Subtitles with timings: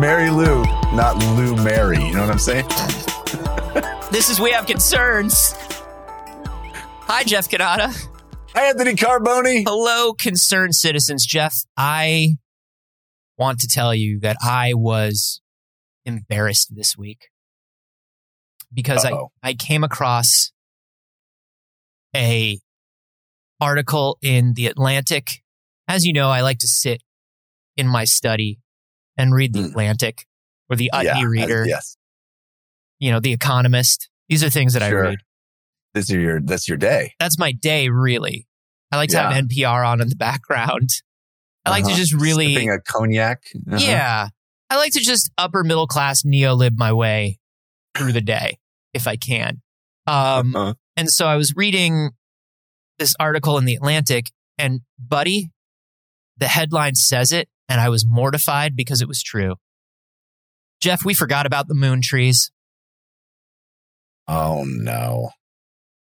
[0.00, 0.62] Mary Lou,
[0.94, 2.02] not Lou Mary.
[2.02, 2.66] You know what I'm saying?
[4.10, 5.52] This is We Have Concerns.
[7.02, 7.94] Hi, Jeff Cannata.
[8.54, 9.64] Hi, Anthony Carboni.
[9.66, 11.26] Hello, concerned citizens.
[11.26, 12.38] Jeff, I
[13.36, 15.42] want to tell you that I was
[16.06, 17.28] embarrassed this week
[18.72, 19.12] because I.
[19.42, 20.50] I came across
[22.16, 22.58] a
[23.60, 25.42] article in the Atlantic.
[25.86, 27.02] As you know, I like to sit
[27.76, 28.60] in my study
[29.16, 29.66] and read the Hmm.
[29.66, 30.26] Atlantic
[30.68, 31.96] or the Utne Yeah, Reader, uh, yes,
[32.98, 34.08] you know, the Economist.
[34.28, 35.04] These are things that Sure.
[35.06, 35.18] I read.
[35.94, 37.14] this is your that's your day.
[37.18, 38.46] That's my day, really.
[38.92, 39.38] I like to have Yeah.
[39.42, 40.90] NPR on in the background.
[41.64, 41.98] I like to Uh-huh.
[41.98, 43.42] just really, sipping a cognac.
[43.70, 43.78] Uh-huh.
[43.80, 44.28] yeah.
[44.70, 47.38] I like to just upper middle class neo-lib my way
[47.96, 48.58] through the day
[48.94, 49.60] if I can.
[50.06, 50.74] Um, Uh-huh.
[50.96, 52.10] and so I was reading
[52.98, 55.50] this article in the Atlantic, and buddy,
[56.36, 59.54] the headline says it, and I was mortified because it was true.
[60.82, 62.50] Jeff, we forgot about the moon trees
[64.32, 65.30] Oh no!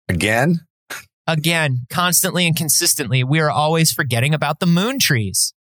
[0.09, 0.59] Again?
[1.25, 3.23] again, constantly and consistently.
[3.23, 5.53] We are always forgetting about the moon trees.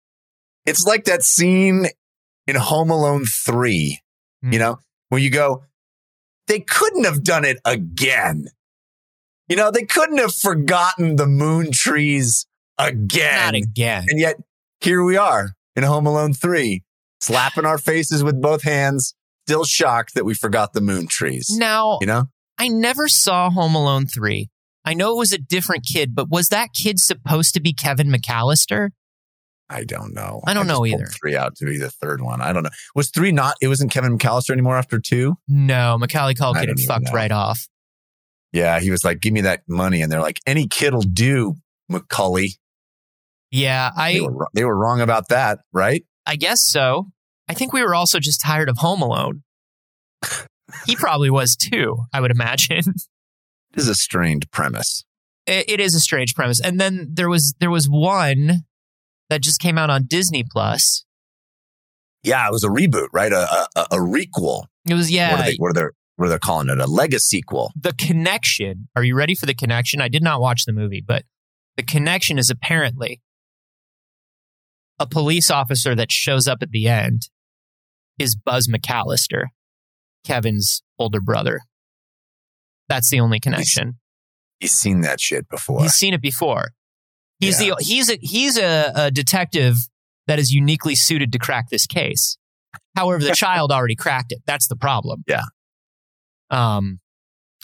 [0.66, 1.86] It's like that scene
[2.48, 4.00] in Home Alone Three.
[4.42, 4.52] Hmm.
[4.52, 5.66] You know, where you go,
[6.48, 8.46] they couldn't have done it again.
[9.48, 12.46] You know, they couldn't have forgotten the moon trees
[12.77, 13.44] again.
[13.44, 14.06] Not again.
[14.08, 14.34] And yet
[14.80, 16.82] here we are in Home Alone 3,
[17.20, 19.14] slapping our faces with both hands,
[19.46, 21.46] still shocked that we forgot the moon trees.
[21.56, 22.24] Now, You know?
[22.58, 24.50] I never saw Home Alone 3.
[24.84, 28.08] I know it was a different kid, but was that kid supposed to be Kevin
[28.10, 28.90] McAllister?
[29.70, 30.40] I don't know.
[30.46, 31.06] I don't just know either.
[31.06, 32.40] Three out to be the third one.
[32.40, 32.70] I don't know.
[32.94, 33.54] Was three not?
[33.60, 35.36] It wasn't Kevin McAllister anymore after two.
[35.46, 37.12] No, Macaulay I Culkin had fucked know.
[37.12, 37.68] right off.
[38.50, 41.56] Yeah, he was like, "Give me that money," and they're like, "Any kid'll do."
[41.90, 42.52] Macaulay.
[43.51, 46.05] Yeah, They I were, they were wrong about that, right?
[46.27, 47.09] I guess so.
[47.48, 49.42] I think we were also just tired of Home Alone.
[50.86, 52.83] he probably was too, I would imagine.
[53.75, 55.05] It is a strained premise.
[55.47, 56.59] it, it is a strange premise.
[56.59, 58.64] And then there was there was one
[59.29, 61.05] that just came out on Disney Plus.
[62.25, 63.30] Yeah, it was a reboot, right?
[63.30, 64.65] A a, a, a requel.
[64.89, 65.57] It was yeah, What are they?
[65.59, 65.86] What are they?
[66.17, 66.79] What are they calling it?
[66.80, 67.73] A legacy sequel.
[67.79, 68.89] the connection.
[68.97, 70.01] Are you ready for the connection?
[70.01, 71.25] I did not watch the movie, but
[71.77, 73.20] the connection is apparently
[74.98, 77.29] a police officer that shows up at the end
[78.19, 79.45] is Buzz McAllister,
[80.25, 81.61] Kevin's older brother.
[82.89, 83.98] That's the only connection.
[84.61, 85.83] He's seen that shit before.
[85.83, 86.73] He's seen it before.
[87.39, 87.75] He's Yeah.
[87.79, 89.77] the he's a he's a, a detective
[90.27, 92.36] that is uniquely suited to crack this case.
[92.97, 94.41] However, the child already cracked it.
[94.47, 95.23] That's the problem.
[95.29, 95.42] Yeah.
[96.51, 97.01] Um.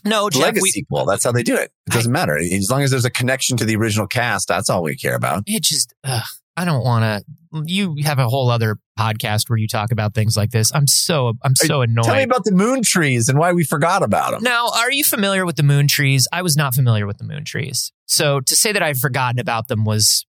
[0.04, 1.06] No, Jeff, legacy we, sequel.
[1.06, 1.72] That's how they do it.
[1.86, 4.48] It doesn't matter as long as there's a connection to the original cast.
[4.48, 5.44] That's all we care about.
[5.46, 6.22] it just ugh,
[6.56, 7.62] I don't want to.
[7.66, 10.72] You have a whole other podcast where you talk about things like this.
[10.74, 12.04] I'm so I'm so annoyed.
[12.04, 14.42] Tell me about the moon trees and why we forgot about them.
[14.42, 16.26] Now, are you familiar with the moon trees?
[16.32, 17.92] I was not familiar with the moon trees.
[18.06, 20.26] So to say that I've forgotten about them was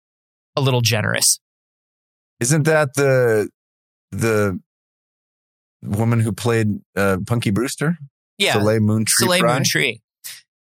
[0.57, 1.41] a little generous.
[2.39, 3.49] Isn't that the
[4.11, 4.59] the
[5.83, 7.97] woman who played uh, Punky Brewster?
[8.39, 8.55] Yeah.
[8.55, 10.01] Soleil Moon Tree Soleil Moon Tree.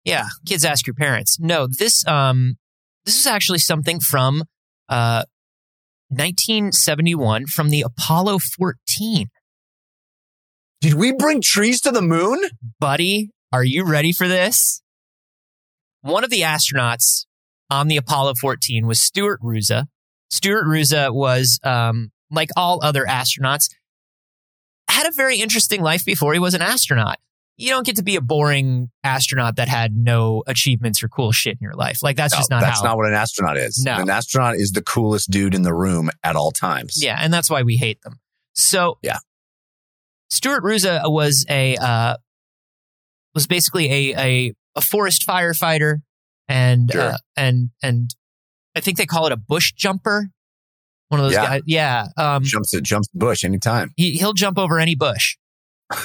[0.04, 0.26] Yeah.
[0.46, 1.38] Kids ask your parents.
[1.40, 2.56] No, this um
[3.04, 4.44] this is actually something from
[4.88, 5.24] uh
[6.10, 9.28] 1971 from the Apollo 14.
[10.80, 12.42] Did we bring trees to the moon?
[12.80, 14.82] Buddy, are you ready for this?
[16.02, 17.26] One of the astronauts
[17.70, 19.86] on the Apollo 14 was Stuart Roosa.
[20.30, 23.68] Stuart Roosa was, um, like all other astronauts,
[24.88, 27.18] had a very interesting life before he was an astronaut.
[27.60, 31.52] You don't get to be a boring astronaut that had no achievements or cool shit
[31.52, 32.02] in your life.
[32.02, 32.88] Like that's No, just not that's how.
[32.88, 33.82] not what an astronaut is.
[33.84, 33.96] No.
[33.96, 36.94] An astronaut is the coolest dude in the room at all times.
[37.02, 38.18] Yeah, and that's why we hate them.
[38.54, 39.18] So Yeah.
[40.30, 42.16] Stuart Roosa was a uh,
[43.34, 45.96] was basically a a, a forest firefighter
[46.48, 47.02] and Sure.
[47.12, 48.10] uh, and and
[48.76, 50.28] I think they call it a bush jumper.
[51.08, 51.44] One of those Yeah.
[51.46, 51.60] guys.
[51.66, 52.06] Yeah.
[52.16, 53.90] Um, Jumps it, jumps bush anytime.
[53.96, 55.36] he he'll jump over any bush.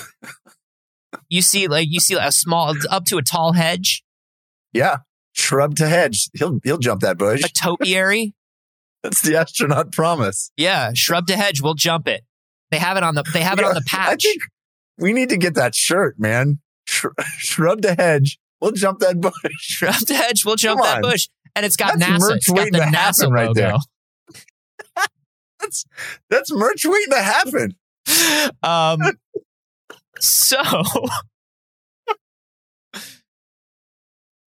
[1.30, 4.04] you see, like you see a small up to a tall hedge,
[4.74, 4.98] Yeah.
[5.38, 6.30] Shrub to hedge.
[6.34, 7.44] He'll he'll jump that bush.
[7.44, 8.34] a topiary.
[9.04, 10.50] That's the astronaut promise.
[10.56, 11.62] Yeah, shrub to hedge.
[11.62, 12.24] We'll jump it.
[12.72, 13.24] They have it on the.
[13.34, 14.24] They have it on the I patch.
[14.24, 14.42] think
[14.98, 16.60] we need to get that shirt, man.
[16.86, 17.06] Sh-
[17.38, 18.40] shrub to hedge.
[18.62, 19.34] We'll jump that bush.
[19.60, 20.46] Shrub to hedge.
[20.46, 22.36] We'll jump that bush, and it's got That's NASA.
[22.38, 23.54] It's got the NASA right logo.
[23.62, 23.76] there.
[25.60, 25.86] That's
[26.30, 27.76] that's merch waiting to happen.
[28.64, 29.00] Um,
[30.20, 30.62] so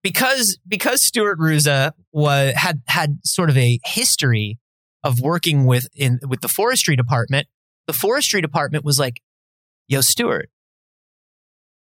[0.02, 4.58] because because Stuart Roosa was had had sort of a history
[5.04, 7.46] of working with in with the forestry department,
[7.86, 9.20] the forestry department was like,
[9.88, 10.50] yo, Stuart,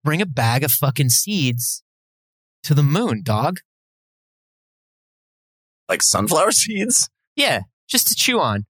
[0.05, 1.83] bring a bag of fucking seeds
[2.63, 3.61] to the moon, dog.
[5.89, 7.09] Like sunflower seeds?
[7.37, 8.67] Yeah, just to chew on.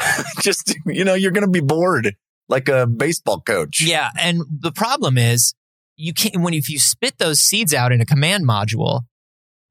[0.40, 2.16] Just, you know, you're going to be bored
[2.48, 3.82] like a baseball coach.
[3.82, 4.10] Yeah.
[4.20, 5.54] And the problem is
[5.96, 9.02] you can't, when, if you spit those seeds out in a command module,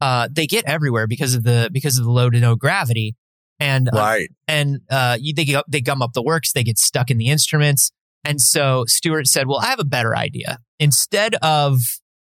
[0.02, 3.16] uh, they get everywhere because of the, because of the low to no gravity.
[3.60, 4.30] And, uh, Right.
[4.48, 7.92] and, uh, you, they, they gum up the works, they get stuck in the instruments.
[8.26, 10.60] And so Stuart said, well, I have a better idea.
[10.80, 11.80] Instead of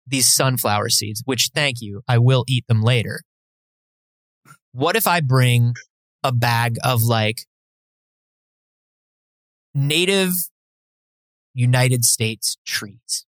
[0.07, 3.21] these sunflower seeds, which thank you, I will eat them later.
[4.73, 5.75] What if I bring
[6.25, 7.47] a bag of like
[9.75, 10.33] native
[11.55, 13.27] United States trees?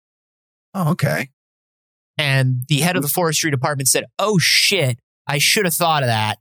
[0.74, 1.30] Oh, okay.
[2.18, 6.08] And the head of the forestry department said, Oh shit, I should have thought of
[6.08, 6.38] that.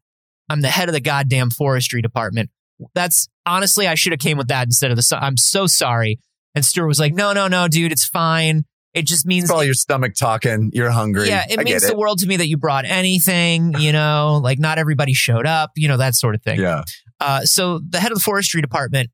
[0.48, 2.50] I'm the head of the goddamn forestry department.
[2.94, 6.18] That's honestly, I should have came with that instead of the, I'm so sorry.
[6.54, 8.64] And Stuart was like, No, no, no, dude, it's fine.
[8.92, 10.70] It just means It's probably your stomach talking.
[10.74, 11.28] You're hungry.
[11.28, 11.96] yeah, it I means the it.
[11.96, 15.86] world to me that you brought anything, you know, like not everybody showed up, you
[15.88, 16.60] know, that sort of thing.
[16.60, 16.82] Yeah.
[17.20, 19.10] Uh, so the head of the forestry department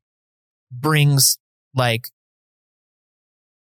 [0.71, 1.37] brings
[1.73, 2.07] like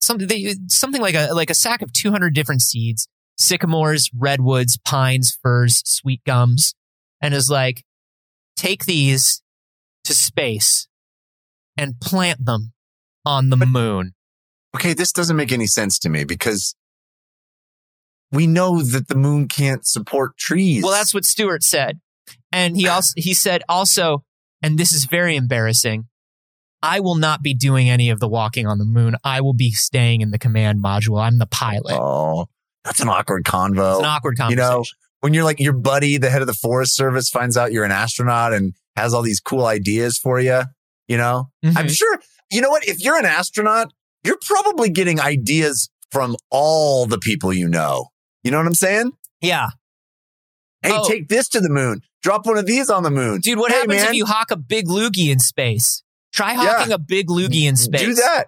[0.01, 5.37] something they, something like a like a sack of 200 different seeds, sycamores, redwoods, pines,
[5.43, 6.75] firs, sweet gums,
[7.21, 7.85] and is like,
[8.57, 9.43] take these
[10.05, 10.89] to space
[11.77, 12.73] and plant them
[13.25, 14.15] on the moon.
[14.77, 14.93] Okay.
[14.93, 16.75] This doesn't make any sense to me because
[18.31, 20.83] we know that the moon can't support trees.
[20.83, 22.01] Well, that's what Stuart said.
[22.53, 24.25] And he also he said also,
[24.63, 26.07] and this is very embarrassing.
[26.85, 29.17] I will not be doing any of the walking on the moon.
[29.25, 31.21] I will be staying in the command module.
[31.23, 31.95] I'm the pilot.
[31.99, 32.47] oh,
[32.85, 33.93] that's an awkward convo.
[33.95, 34.51] it's an awkward conversation.
[34.73, 34.85] you know,
[35.21, 37.93] when you're like your buddy, the head of the Forest Service, finds out you're an
[37.93, 40.63] astronaut and has all these cool ideas for you.
[41.09, 41.77] You know, Mhm.
[41.77, 42.21] I'm sure.
[42.53, 42.87] You know what?
[42.87, 43.93] If you're an astronaut,
[44.23, 48.09] you're probably getting ideas from all the people you know.
[48.43, 49.13] You know what I'm saying?
[49.41, 49.71] yeah,
[50.83, 51.09] Hey, Oh.
[51.09, 52.03] take this to the moon.
[52.23, 53.41] Drop one of these on the moon.
[53.41, 53.59] dude.
[53.59, 54.09] What Hey, happens man.
[54.11, 56.03] if you hawk a big loogie in space?
[56.35, 58.01] Try hawking a big loogie in space.
[58.01, 58.47] Do that.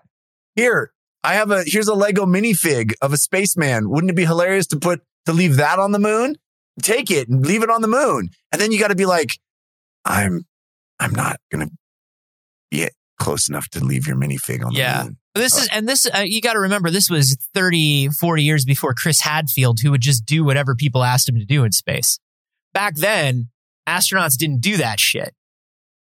[0.56, 0.90] Here,
[1.22, 3.88] I have a here's a Lego minifig of a spaceman.
[3.88, 6.36] Wouldn't it be hilarious to put to leave that on the moon?
[6.82, 8.30] Take it and leave it on the moon.
[8.52, 9.38] And then you got to be like,
[10.04, 10.44] I'm
[10.98, 11.68] I'm not gonna
[12.70, 12.88] be
[13.18, 15.04] close enough to leave your minifig on the Yeah.
[15.04, 15.16] moon.
[15.34, 18.94] This is, and this, uh, you got to remember, this was 30, 40 years before
[18.94, 22.18] Chris Hadfield, who would just do whatever people asked him to do in space.
[22.72, 23.50] Back then,
[23.86, 25.34] astronauts didn't do that shit.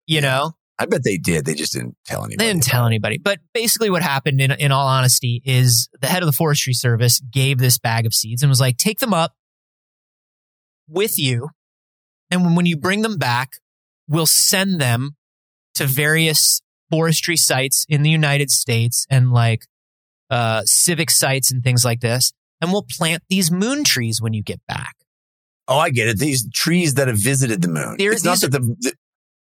[0.07, 1.45] You know, I bet they did.
[1.45, 2.37] They just didn't tell anybody.
[2.37, 3.19] they didn't tell anybody.
[3.19, 7.21] But basically, what happened, in, in all honesty, is the head of the Forestry Service
[7.21, 9.35] gave this bag of seeds and was like, take them up
[10.89, 11.51] with you.
[12.31, 13.53] And when, you bring them back,
[14.09, 15.17] we'll send them
[15.75, 16.61] to various
[16.91, 19.67] forestry sites in the United States and like
[20.31, 22.33] uh, civic sites and things like this.
[22.61, 24.97] And we'll plant these moon trees when you get back.
[25.69, 26.19] Oh, I get it.
[26.19, 27.97] These trees that have visited the moon.
[27.99, 28.95] There- it's not that the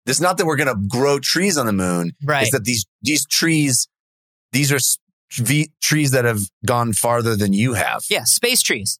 [0.06, 2.12] it's not that we're going to grow trees on the moon.
[2.24, 2.44] Right.
[2.44, 3.88] It's that these these trees
[4.51, 4.80] these are
[5.33, 8.03] v- trees that have gone farther than you have.
[8.10, 9.00] yeah, space trees.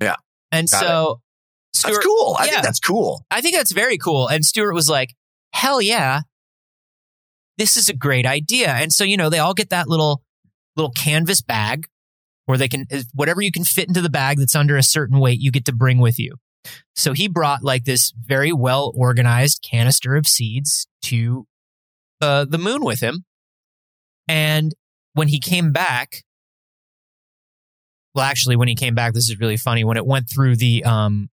[0.00, 0.16] Yeah.
[0.50, 1.20] And Got so,
[1.72, 2.36] That's Stuart, cool.
[2.38, 2.50] I yeah.
[2.52, 3.24] think that's cool.
[3.30, 4.28] I think that's very cool.
[4.28, 5.14] And Stuart was like,
[5.52, 6.20] hell yeah,
[7.58, 8.70] this is a great idea.
[8.70, 10.22] And so, you know, they all get that little,
[10.76, 11.86] little canvas bag
[12.46, 15.18] where they can, eh, whatever you can fit into the bag that's under a certain
[15.18, 16.36] weight, you get to bring with you.
[16.94, 21.46] So he brought like this very well organized canister of seeds to
[22.20, 23.24] uh, the moon with him.
[24.28, 24.72] And
[25.14, 26.24] when he came back,
[28.14, 29.84] well, actually, when he came back, this is really funny.
[29.84, 31.30] When it went through the, um,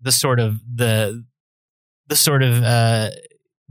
[0.00, 1.24] the sort of the
[2.08, 3.10] the sort of uh,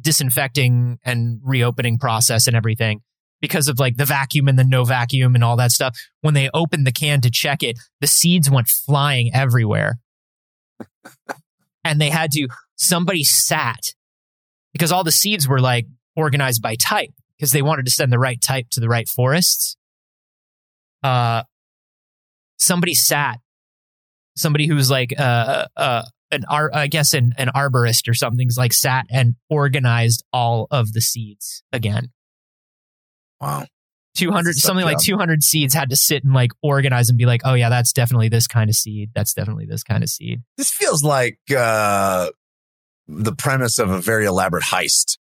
[0.01, 3.01] disinfecting and reopening process and everything
[3.41, 5.97] because of like the vacuum and the no vacuum and all that stuff.
[6.21, 9.99] When they opened the can to check it, the seeds went flying everywhere,
[11.83, 13.93] and they had to somebody sat
[14.71, 18.19] because all the seeds were like organized by type because they wanted to send the
[18.19, 19.75] right type to the right forests.
[21.03, 21.43] Uh,
[22.57, 23.39] somebody sat
[24.35, 28.57] somebody who was like uh, uh, an ar- I guess an, an arborist or something's
[28.57, 32.11] like sat and organized all of the seeds again.
[33.39, 33.65] Wow.
[34.15, 37.53] 200 something like 200 seeds had to sit and like organize and be like, "Oh
[37.55, 39.09] yeah, that's definitely this kind of seed.
[39.15, 42.29] That's definitely this kind of seed." This feels like uh,
[43.07, 45.17] the premise of a very elaborate heist,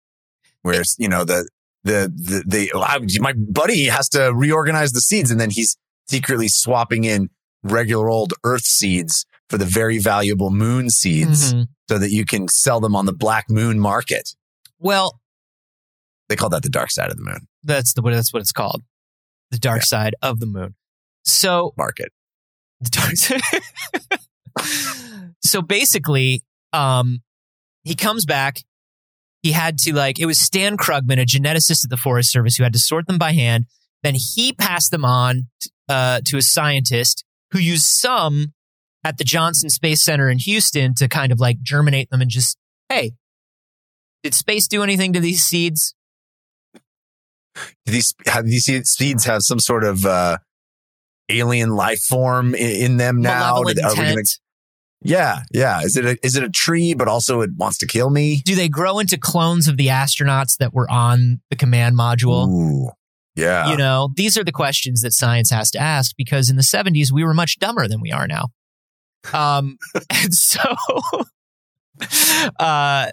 [0.61, 1.47] where you know the
[1.83, 5.77] the the, the I, my buddy has to reorganize the seeds, and then he's
[6.09, 7.29] secretly swapping in
[7.63, 11.67] regular old Earth seeds for the very valuable Moon seeds, Mhm.
[11.89, 14.35] so that you can sell them on the Black Moon market.
[14.79, 15.20] Well,
[16.31, 17.45] They call that the dark side of the moon.
[17.61, 18.83] That's the that's what it's called.
[19.49, 19.85] The dark Yeah.
[19.85, 20.75] side of the moon.
[21.25, 22.13] So Market.
[22.79, 23.41] the dark side.
[25.43, 27.19] so basically, um,
[27.83, 28.59] he comes back.
[29.43, 32.63] He had to like it was Stan Krugman, a geneticist at the Forest Service, who
[32.63, 33.65] had to sort them by hand.
[34.03, 35.47] Then he passed them on
[35.89, 38.53] uh, to a scientist who used some
[39.03, 42.57] at the Johnson Space Center in Houston to kind of like germinate them and just
[42.87, 43.11] hey,
[44.23, 45.93] did space do anything to these seeds?
[47.85, 50.37] Do these have these seeds have some sort of uh,
[51.29, 53.53] alien life form in, in them now?
[53.55, 54.21] Malevolent Are we gonna-
[55.03, 55.81] yeah, yeah.
[55.81, 58.41] Is it a, is it a tree, but also it wants to kill me?
[58.45, 62.47] do they grow into clones of the astronauts that were on the command module?
[62.47, 62.91] Ooh,
[63.35, 63.71] yeah.
[63.71, 67.11] You know, these are the questions that science has to ask because in the 70s,
[67.11, 68.49] we were much dumber than we are now.
[69.33, 69.77] Um,
[70.09, 70.59] and so,
[72.59, 73.11] uh,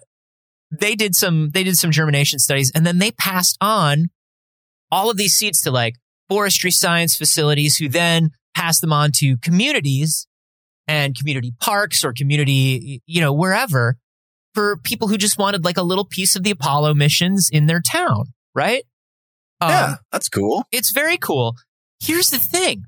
[0.71, 4.11] they did some, they did some germination studies and then they passed on
[4.91, 5.95] all of these seeds to like
[6.29, 10.27] forestry science facilities who then pass them on to communities
[10.87, 13.97] and community parks or community, you know, wherever
[14.55, 17.81] for people who just wanted like a little piece of the Apollo missions in their
[17.81, 18.85] town, right?
[19.61, 20.65] Um, yeah, that's cool.
[20.73, 21.55] it's very cool.
[22.01, 22.85] Here's the thing.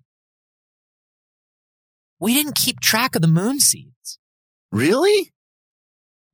[2.18, 4.18] We didn't keep track of the moon seeds.
[4.70, 5.32] Really?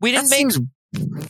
[0.00, 0.58] We didn't make seems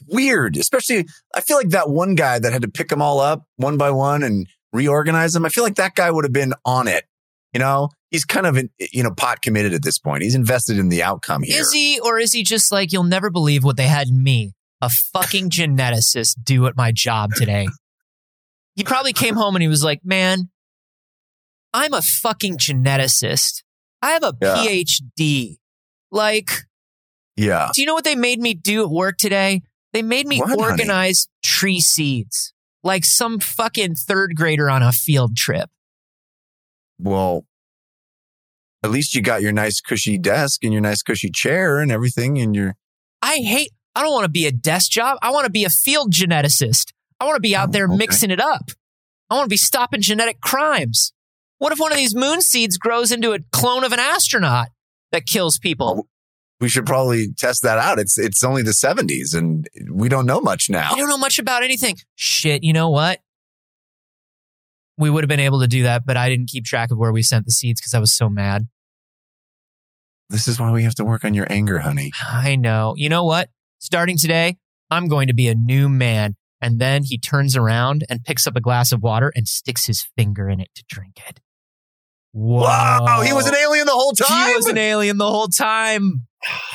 [0.07, 0.57] weird.
[0.57, 3.77] Especially, I feel like that one guy that had to pick them all up one
[3.77, 5.45] by one and reorganize them.
[5.45, 7.05] I feel like that guy would have been on it.
[7.53, 10.23] You know, he's kind of, in, you know, pot committed at this point.
[10.23, 11.61] He's invested in the outcome here.
[11.61, 14.53] Is he or is he just like you'll never believe what they had in me,
[14.83, 17.67] a fucking geneticist do at my job today?
[18.75, 20.51] He probably came home and he was like, "Man,
[21.73, 23.63] I'm a fucking geneticist.
[24.03, 24.57] I have a Yeah.
[24.57, 25.57] PhD.
[26.11, 26.66] Like,
[27.37, 27.69] yeah.
[27.75, 29.63] do you know what they made me do at work today?
[29.93, 30.63] They made me What, honey?
[30.63, 32.53] organize tree seeds
[32.83, 35.69] like some fucking third grader on a field trip.
[36.99, 37.45] Well,
[38.83, 42.39] at least you got your nice cushy desk and your nice cushy chair and everything
[42.39, 42.75] and your,
[43.23, 45.19] I hate, I don't want to be a desk job.
[45.23, 46.93] I want to be a field geneticist.
[47.19, 47.97] I want to be out Oh, there okay.
[47.97, 48.71] mixing it up.
[49.31, 51.13] I want to be stopping genetic crimes.
[51.59, 54.69] What if one of these moon seeds grows into a clone of an astronaut
[55.11, 55.95] that kills people?
[56.01, 56.09] Oh,
[56.61, 57.99] we should probably test that out.
[57.99, 60.93] It's, it's only the seventies and we don't know much now.
[60.93, 61.97] I don't know much about anything.
[62.15, 63.21] Shit, you know what?
[64.99, 67.13] We would have been able to do that, but I didn't keep track of where
[67.13, 68.69] we sent the seeds because I was so mad.
[70.31, 72.13] This is why we have to work on your anger, honey.
[72.21, 72.95] I know.
[72.97, 73.51] You know what?
[73.79, 74.57] Starting today,
[74.91, 76.37] I'm going to be a new man.
[76.61, 80.07] And then he turns around and picks up a glass of water and sticks his
[80.17, 81.41] finger in it to drink it.
[82.33, 82.63] Whoa.
[82.63, 83.23] Wow.
[83.25, 84.49] He was an alien the whole time.
[84.49, 86.27] He was an alien the whole time.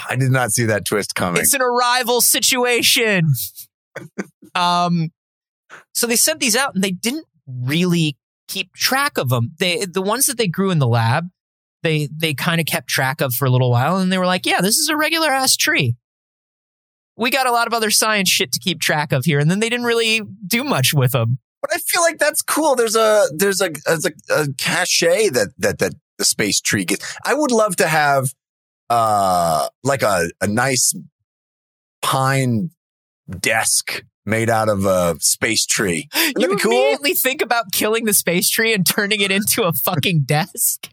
[0.09, 1.41] I did not see that twist coming.
[1.41, 3.33] It's an arrival situation.
[4.55, 5.09] um,
[5.93, 9.51] so they sent these out and they didn't really keep track of them.
[9.59, 11.27] They, the ones that they grew in the lab,
[11.83, 14.45] they, they kind of kept track of for a little while and they were like,
[14.45, 15.95] yeah, this is a regular ass tree.
[17.17, 19.39] We got a lot of other science shit to keep track of here.
[19.39, 21.39] And then they didn't really do much with them.
[21.61, 22.75] But I feel like that's cool.
[22.75, 27.15] There's a there's a there's a, a cachet that that that the space tree gets.
[27.23, 28.29] I would love to have
[28.91, 30.93] uh like a a nice
[32.01, 32.71] pine
[33.39, 36.09] desk made out of a space tree.
[36.35, 36.71] Wouldn't You cool?
[36.73, 40.89] immediately think about killing the space tree and turning it into a fucking desk.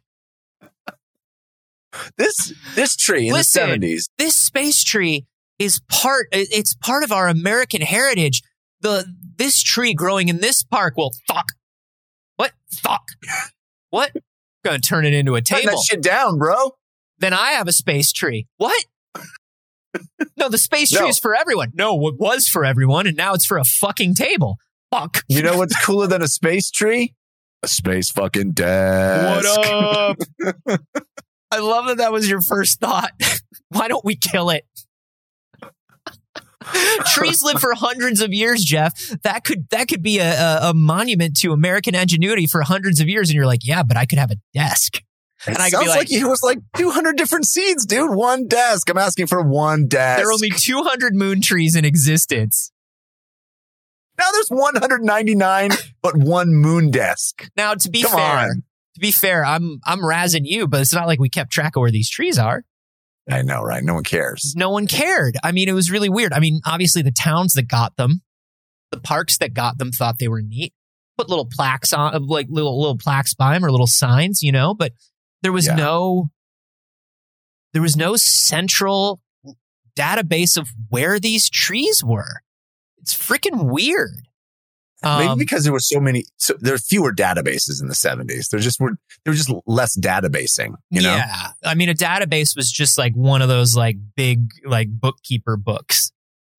[2.16, 3.60] This this tree in Listen.
[3.62, 4.08] the seventies.
[4.18, 5.26] this space tree
[5.58, 8.42] is part it's part of our American heritage.
[8.80, 11.46] The this tree growing in this park will fuck.
[12.36, 12.52] What?
[12.72, 13.02] Fuck.
[13.90, 14.12] What?
[14.66, 15.72] Gonna turn it into a Turn table.
[15.72, 16.72] that shit down, bro.
[17.18, 18.46] Then I have a space tree.
[18.58, 18.84] What?
[20.36, 21.08] no, the space tree No.
[21.08, 21.72] is for everyone.
[21.74, 24.56] No, it was for everyone, and now it's for a fucking table.
[24.92, 25.24] Fuck.
[25.28, 27.14] You know what's cooler than a space tree?
[27.62, 29.46] A space fucking desk.
[29.48, 30.80] What up?
[31.50, 33.10] I love that that was your first thought.
[33.70, 34.64] Why don't we kill it?
[37.14, 38.92] Trees live for hundreds of years, Jeff.
[39.22, 43.08] That could that could be a, a, a monument to American ingenuity for hundreds of
[43.08, 43.30] years.
[43.30, 45.02] And you're like, yeah, but I could have a desk.
[45.46, 48.10] It And I sounds like- like, it was like 200 different seeds, dude.
[48.14, 48.90] One desk.
[48.90, 50.18] I'm asking for one desk.
[50.18, 52.72] There are only 200 moon trees in existence.
[54.18, 55.70] now there's 199,
[56.02, 57.48] but one moon desk.
[57.56, 58.62] Now, to be Come fair, on.
[58.94, 61.80] to be fair, I'm I'm razzing you, but it's not like we kept track of
[61.82, 62.64] where these trees are.
[63.30, 63.84] I know, right?
[63.84, 64.54] No one cares.
[64.56, 65.36] no one cared.
[65.44, 66.32] I mean, it was really weird.
[66.32, 68.22] I mean, obviously the towns that got them,
[68.90, 70.72] the parks that got them thought they were neat.
[71.18, 74.72] Put little plaques on, like little little plaques by them or little signs, you know.
[74.74, 74.92] But
[75.42, 75.74] there was Yeah.
[75.76, 76.30] no,
[77.72, 79.20] there was no central
[79.96, 82.42] database of where these trees were.
[82.98, 84.26] It's freaking weird.
[85.02, 88.48] Maybe Um, because there were so many, so there were fewer databases in the 70s.
[88.48, 91.14] There just were, there was just less databasing, you know?
[91.14, 91.52] Yeah.
[91.64, 96.10] I mean, a database was just like one of those like big, like bookkeeper books.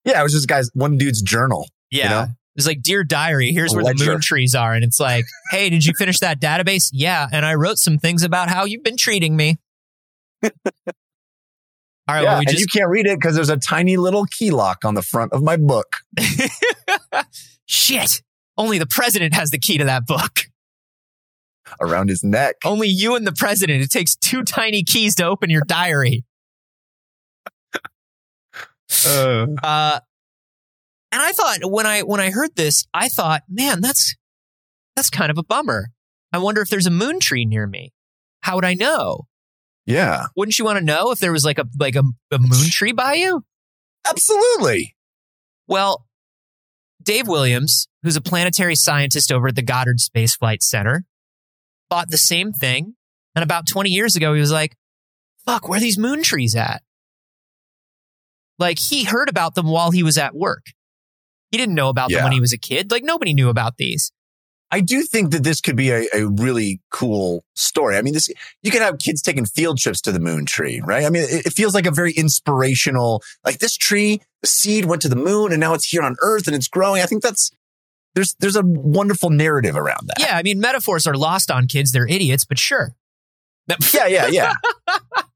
[0.06, 1.68] Yeah, it was just guys, one dude's journal.
[1.92, 2.10] Yeah.
[2.10, 2.28] know?
[2.60, 4.74] It was like, Dear Diary, here's where the moon trees are.
[4.74, 6.90] And it's like, hey, did you finish that database?
[6.92, 7.26] Yeah.
[7.32, 9.60] And I wrote some things about how you've been treating me.
[10.44, 10.52] All
[12.08, 12.24] right.
[12.24, 14.52] yeah, well, we and just you can't read it because there's a tiny little key
[14.52, 15.98] lock on the front of my book
[17.66, 18.24] Shit.
[18.58, 20.42] Only the president has the key to that book.
[21.80, 22.56] around his neck.
[22.66, 23.82] Only you and the president.
[23.84, 26.26] It takes two tiny keys to open your diary.
[29.08, 30.00] Uh, Uh,
[31.12, 34.16] and I thought when I when I heard this, I thought, man, that's
[34.96, 35.90] that's kind of a bummer.
[36.32, 37.94] I wonder if there's a moon tree near me.
[38.42, 39.28] How would I know?
[39.86, 42.70] yeah, Wouldn't you want to know if there was like a like a, a moon
[42.70, 43.44] tree by you?
[44.10, 44.96] absolutely.
[45.68, 46.06] Well,
[47.02, 51.06] Dave Williams, who's a planetary scientist over at the Goddard Space Flight Center,
[51.90, 52.96] thought the same thing.
[53.36, 54.76] And about 20 years ago, he was like,
[55.46, 56.82] fuck, where are these moon trees at?
[58.58, 60.66] Like he heard about them while he was at work.
[61.52, 62.92] He didn't know about them when he was a kid.
[62.92, 64.12] Like nobody knew about these.
[64.72, 67.98] I do think that this could be a, a really cool story.
[67.98, 68.30] I mean, this
[68.62, 71.06] you could have kids taking field trips to the moon tree, right?
[71.06, 73.24] I mean, it, it feels like a very inspirational.
[73.44, 76.46] Like this tree, the seed went to the moon, and now it's here on Earth
[76.46, 77.02] and it's growing.
[77.02, 77.52] I think that's
[78.14, 80.20] there's there's a wonderful narrative around that.
[80.20, 80.38] Yeah.
[80.38, 81.92] I mean, metaphors are lost on kids.
[81.92, 82.96] They're idiots, but sure.
[83.94, 84.54] yeah, yeah, yeah.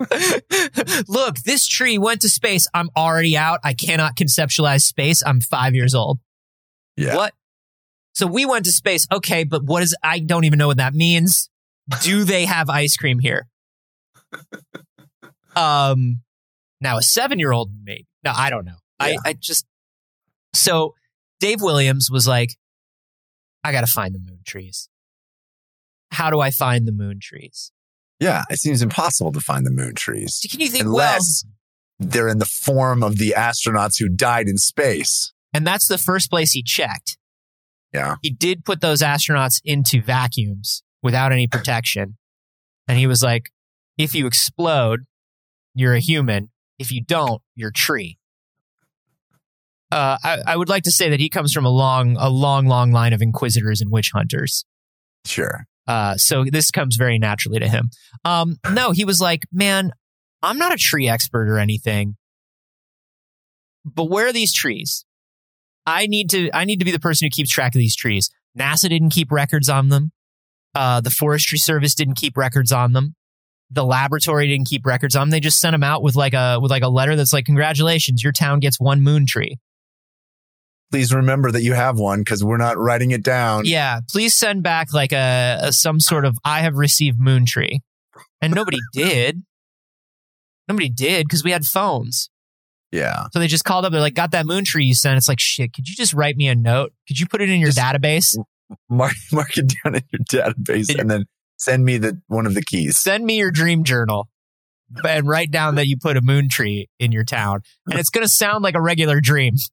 [1.08, 2.66] Look, this tree went to space.
[2.72, 3.60] I'm already out.
[3.62, 5.22] I cannot conceptualize space.
[5.24, 6.18] I'm five years old.
[6.96, 7.16] Yeah.
[7.16, 7.34] What?
[8.14, 9.06] So we went to space.
[9.12, 11.50] Okay, but what is, I don't even know what that means.
[12.02, 13.46] Do they have ice cream here?
[15.56, 16.22] Um,
[16.80, 18.06] now a seven year old, maybe.
[18.24, 18.76] No, I don't know.
[19.00, 19.06] Yeah.
[19.24, 19.66] I, I just,
[20.54, 20.94] so
[21.40, 22.56] Dave Williams was like,
[23.62, 24.88] I got to find the moon trees.
[26.12, 27.72] How do I find the moon trees?
[28.20, 31.44] Yeah, it seems impossible to find the moon trees Can you think, unless
[31.98, 35.32] they're in the form of the astronauts who died in space.
[35.52, 37.18] and that's the first place he checked.
[37.92, 38.16] Yeah.
[38.22, 42.16] He did put those astronauts into vacuums without any protection.
[42.86, 43.50] And he was like,
[43.98, 45.00] if you explode,
[45.74, 46.50] you're a human.
[46.78, 48.18] If you don't, you're a tree.
[49.92, 52.66] Uh, I, I would like to say that he comes from a long, a long,
[52.66, 54.64] long line of inquisitors and witch hunters.
[55.24, 55.66] Sure.
[55.90, 57.90] Uh, so this comes very naturally to him.
[58.24, 59.90] Um, no, he was like, man,
[60.40, 62.14] I'm not a tree expert or anything,
[63.84, 65.04] but where are these trees?
[65.84, 68.30] I need to, I need to be the person who keeps track of these trees.
[68.56, 70.12] NASA didn't keep records on them.
[70.76, 73.16] Uh, the Forestry Service didn't keep records on them.
[73.68, 75.30] The laboratory didn't keep records on them.
[75.30, 78.22] They just sent them out with like a, with like a letter that's like, congratulations,
[78.22, 79.58] your town gets one moon tree.
[80.90, 83.64] Please remember that you have one because we're not writing it down.
[83.64, 87.80] Yeah, please send back like a, a some sort of I have received moon tree.
[88.42, 89.42] And nobody did.
[90.68, 92.30] Nobody did because we had phones.
[92.92, 93.26] Yeah.
[93.32, 93.92] So they just called up.
[93.92, 95.16] They're like, got that moon tree you sent.
[95.16, 96.92] It's like, shit, could you just write me a note?
[97.06, 98.36] Could you put it in your Just- database?
[98.88, 100.20] Mark, mark it down in your
[100.52, 101.24] database and then
[101.56, 102.96] send me the one of the keys.
[102.98, 104.28] Send me your dream journal
[105.04, 107.60] and write down that you put a moon tree in your town.
[107.88, 109.54] And it's going to sound like a regular dream.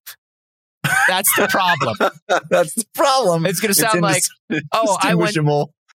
[1.08, 1.98] That's the problem.
[2.50, 3.46] That's the problem.
[3.46, 4.24] It's going to sound like,
[4.74, 5.38] oh, I went.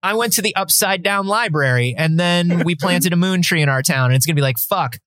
[0.04, 3.68] I went to the upside down library and then we planted a moon tree in
[3.68, 4.06] our town.
[4.06, 4.98] And it's going to be like, fuck,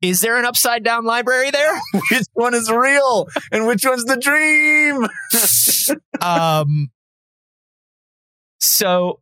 [0.00, 1.80] is there an upside down library there?
[2.10, 5.06] which one is real and which one's the dream?
[6.20, 6.90] Um,
[8.60, 9.20] so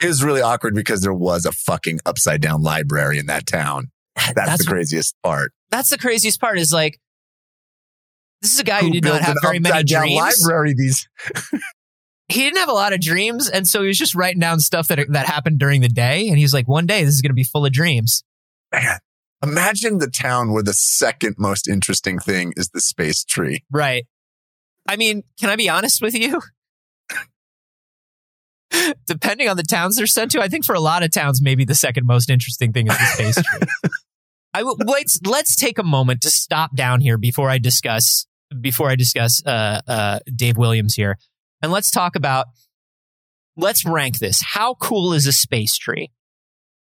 [0.00, 3.90] It was really awkward because there was a fucking upside down library in that town.
[4.14, 5.52] That's, That's- the craziest part.
[5.70, 6.98] that's the craziest part is like,
[8.42, 10.14] this is a guy who, Who did not have very many dreams.
[10.44, 10.74] library?
[10.76, 11.08] These
[12.28, 13.48] He didn't have a lot of dreams.
[13.48, 16.26] And so he was just writing down stuff that, that happened during the day.
[16.28, 18.24] And he was like, one day this is going to be full of dreams.
[18.72, 18.98] man.
[19.44, 23.62] Imagine the town where the second most interesting thing is the space tree.
[23.70, 24.06] Right.
[24.88, 26.40] I mean, can I be honest with you?
[29.06, 31.64] Depending on the towns they're sent to, I think for a lot of towns, maybe
[31.64, 33.90] the second most interesting thing is the space tree.
[34.56, 38.26] I w- let's let's take a moment to stop down here before I discuss
[38.58, 41.18] before I discuss uh, uh, Dave Williams here,
[41.60, 42.46] and let's talk about
[43.58, 44.40] let's rank this.
[44.42, 46.10] How cool is a space tree?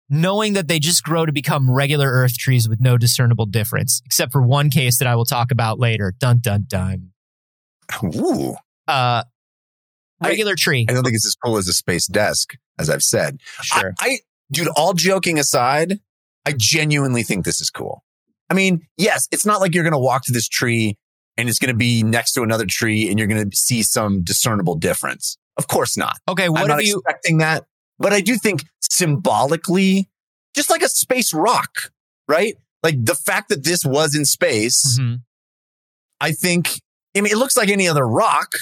[0.09, 4.33] Knowing that they just grow to become regular Earth trees with no discernible difference, except
[4.33, 6.15] for one case that I will talk about later.
[6.19, 7.11] Dun dun dun.
[8.03, 8.55] Ooh.
[8.87, 9.25] Uh,
[10.23, 10.87] I- regular tree.
[10.89, 13.41] I don't think it's as cool as a space desk, as I've said.
[13.61, 13.93] Sure.
[14.01, 14.19] I, I,
[14.51, 16.01] dude, all joking aside,
[16.49, 18.03] I genuinely think this is cool.
[18.51, 20.97] I mean, yes, it's not like you're going to walk to this tree
[21.37, 24.23] and it's going to be next to another tree and you're going to see some
[24.23, 25.37] discernible difference.
[25.57, 26.17] Of course not.
[26.29, 26.97] Okay, what I'm not you?
[27.05, 27.65] expecting that,
[27.99, 30.09] but I do think symbolically,
[30.55, 31.91] just like a space rock,
[32.27, 32.55] right?
[32.83, 35.21] Like the fact that this was in space, Mhm.
[36.21, 36.81] I think.
[37.17, 38.53] I mean, it looks like any other rock,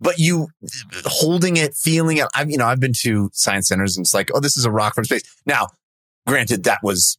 [0.00, 0.48] but you
[1.04, 2.26] holding it, feeling it.
[2.34, 4.70] I've you know I've been to science centers and it's like, oh, this is a
[4.70, 5.22] rock from space.
[5.46, 5.68] Now,
[6.26, 7.18] granted, that was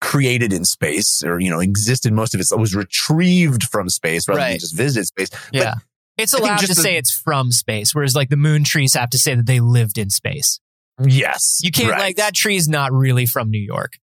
[0.00, 2.46] created in space, or you know, existed most of it.
[2.50, 5.30] It was retrieved from space rather than just visited space.
[5.52, 5.74] Yeah,
[6.16, 8.94] it's I think allowed to the- say it's from space, whereas like the moon trees
[8.94, 10.60] have to say that they lived in space.
[11.02, 11.98] Yes, You can't right.
[12.00, 13.94] like that tree is not really from New York,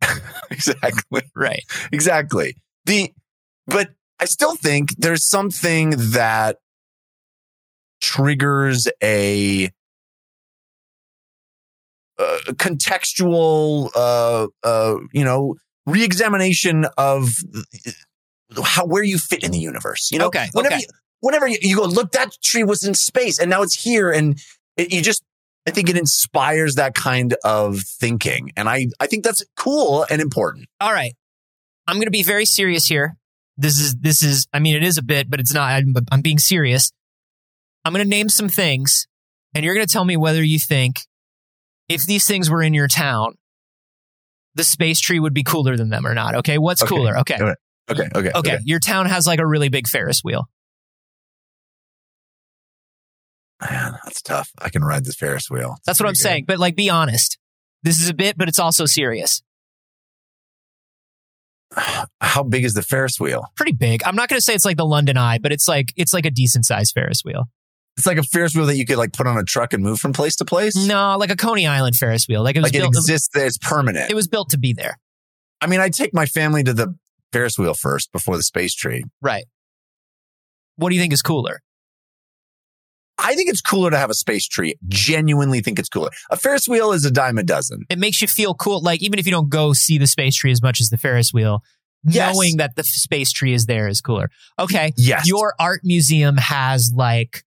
[0.50, 1.22] exactly.
[1.36, 1.62] right?
[1.92, 2.56] exactly.
[2.86, 3.12] The,
[3.66, 6.56] but I still think there's something that
[8.00, 9.70] triggers a,
[12.18, 17.28] uh contextual, uh, uh, you know, reexamination of
[18.62, 20.10] how where you fit in the universe.
[20.12, 20.82] You know, Okay, Whenever okay.
[20.82, 20.86] you,
[21.20, 24.38] whenever you, you go, look, that tree was in space and now it's here, and
[24.76, 25.22] it, you just.
[25.66, 28.50] I think it inspires that kind of thinking.
[28.54, 30.66] And I, I think that's cool and important.
[30.78, 31.14] All right,
[31.88, 33.16] I'm going to be very serious here.
[33.56, 34.46] This is this is.
[34.52, 35.70] I mean, it is a bit, but it's not.
[35.70, 36.92] I'm, I'm being serious.
[37.82, 39.06] I'm going to name some things,
[39.54, 40.96] and you're going to tell me whether you think
[41.88, 43.34] if these things were in your town,
[44.54, 46.34] the space tree would be cooler than them or not.
[46.36, 46.88] Okay, what's Okay.
[46.88, 47.18] cooler?
[47.18, 47.56] Okay, right.
[47.90, 48.08] Okay.
[48.14, 48.30] Okay.
[48.34, 48.58] okay.
[48.64, 50.48] Your town has like a really big Ferris wheel.
[53.60, 54.50] Man, that's tough.
[54.60, 55.76] I can ride this Ferris wheel.
[55.86, 56.44] That's what I'm Pretty saying.
[56.46, 57.38] But like, be honest.
[57.82, 59.42] This is a bit, but it's also serious.
[62.20, 63.46] How big is the Ferris wheel?
[63.56, 64.02] Pretty big.
[64.04, 66.26] I'm not going to say it's like the London Eye, but it's like it's like
[66.26, 67.44] a decent sized Ferris wheel.
[67.96, 70.00] It's like a Ferris wheel that you could like put on a truck and move
[70.00, 70.74] from place to place.
[70.74, 72.42] No, like a Coney Island Ferris wheel.
[72.42, 72.94] Like it was like it built.
[72.96, 73.46] exists there.
[73.46, 74.10] It's permanent.
[74.10, 74.98] it was built to be there.
[75.60, 76.96] I mean, I take my family to the
[77.32, 79.04] Ferris wheel first before the space tree.
[79.22, 79.44] Right.
[80.76, 81.60] What do you think is cooler?
[83.16, 84.74] I think it's cooler to have a space tree.
[84.88, 86.10] Genuinely think it's cooler.
[86.30, 87.84] A Ferris wheel is a dime a dozen.
[87.88, 88.82] It makes you feel cool.
[88.82, 91.32] Like even if you don't go see the space tree as much as the Ferris
[91.32, 91.62] wheel,
[92.06, 92.34] Yes.
[92.34, 94.28] knowing that the space tree is there is cooler.
[94.58, 94.92] Okay.
[94.98, 95.26] Yes.
[95.26, 97.44] Your art museum has like,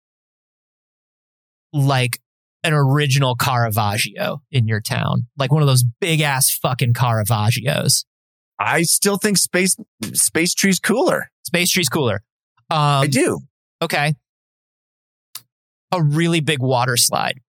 [1.73, 2.19] like
[2.63, 8.03] an original Caravaggio in your town, like one of those big ass fucking Caravaggios.
[8.59, 9.75] I still think space
[10.13, 11.29] space tree's cooler.
[11.45, 12.21] Space tree's cooler.
[12.69, 13.39] Um, I do.
[13.81, 14.15] Okay.
[15.91, 17.39] A really big water slide.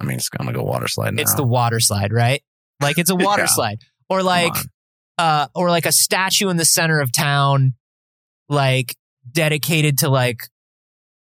[0.00, 1.22] I mean, it's gonna go water slide now.
[1.22, 2.42] It's the water slide, right?
[2.80, 3.48] Like it's a water Yeah.
[3.48, 3.78] slide.
[4.08, 4.54] Or like
[5.18, 7.74] uh or like a statue in the center of town
[8.48, 8.96] like
[9.30, 10.48] dedicated to like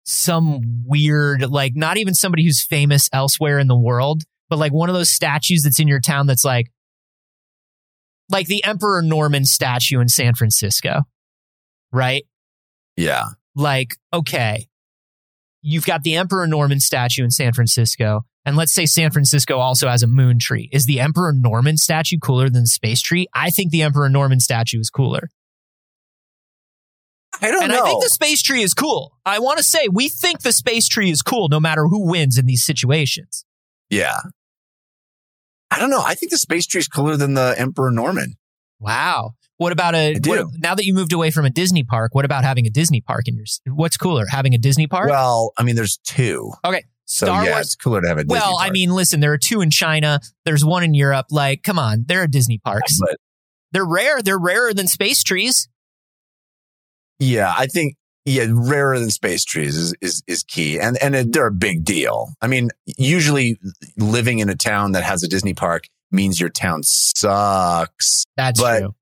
[0.05, 4.89] some weird like not even somebody who's famous elsewhere in the world, but like one
[4.89, 6.71] of those statues that's in your town that's like
[8.29, 11.01] like the Emperor Norton statue in San Francisco.
[11.91, 12.25] Right?
[12.97, 13.25] yeah.
[13.55, 14.67] like, okay,
[15.61, 19.87] you've got the Emperor Norton statue in San Francisco, and let's say San Francisco also
[19.87, 20.69] has a moon tree.
[20.71, 23.27] Is the Emperor Norton statue cooler than the space tree?
[23.33, 25.29] I think the Emperor Norton statue is cooler.
[27.41, 27.83] I don't and know.
[27.83, 29.17] I think the space tree is cool.
[29.25, 32.37] I want to say we think the space tree is cool no matter who wins
[32.37, 33.45] in these situations.
[33.89, 34.19] yeah.
[35.71, 36.01] I don't know.
[36.05, 38.35] I think the space tree is cooler than the Emperor Norton.
[38.79, 39.31] Wow.
[39.57, 42.13] What about a what- now that you moved away from a Disney park?
[42.13, 43.45] What about having a Disney park in your?
[43.73, 45.09] What's cooler, having a Disney park?
[45.09, 46.51] Well, I mean, there's two.
[46.63, 47.65] okay, So Star yeah, Wars.
[47.67, 50.19] it's cooler to have a Disney Well, I mean, listen, there are two in China.
[50.45, 51.27] There's one in Europe.
[51.31, 52.99] Like, come on, there are Disney parks.
[52.99, 53.17] But
[53.71, 54.21] They're rare.
[54.21, 55.67] They're rarer than space trees.
[57.19, 61.47] Yeah, I think yeah, rarer than space trees is is, is key, and and they're
[61.47, 62.33] a big deal.
[62.41, 63.57] I mean, usually
[63.97, 68.79] living in a town that has a Disney park means your town sucks, That's But,
[68.79, 68.95] true.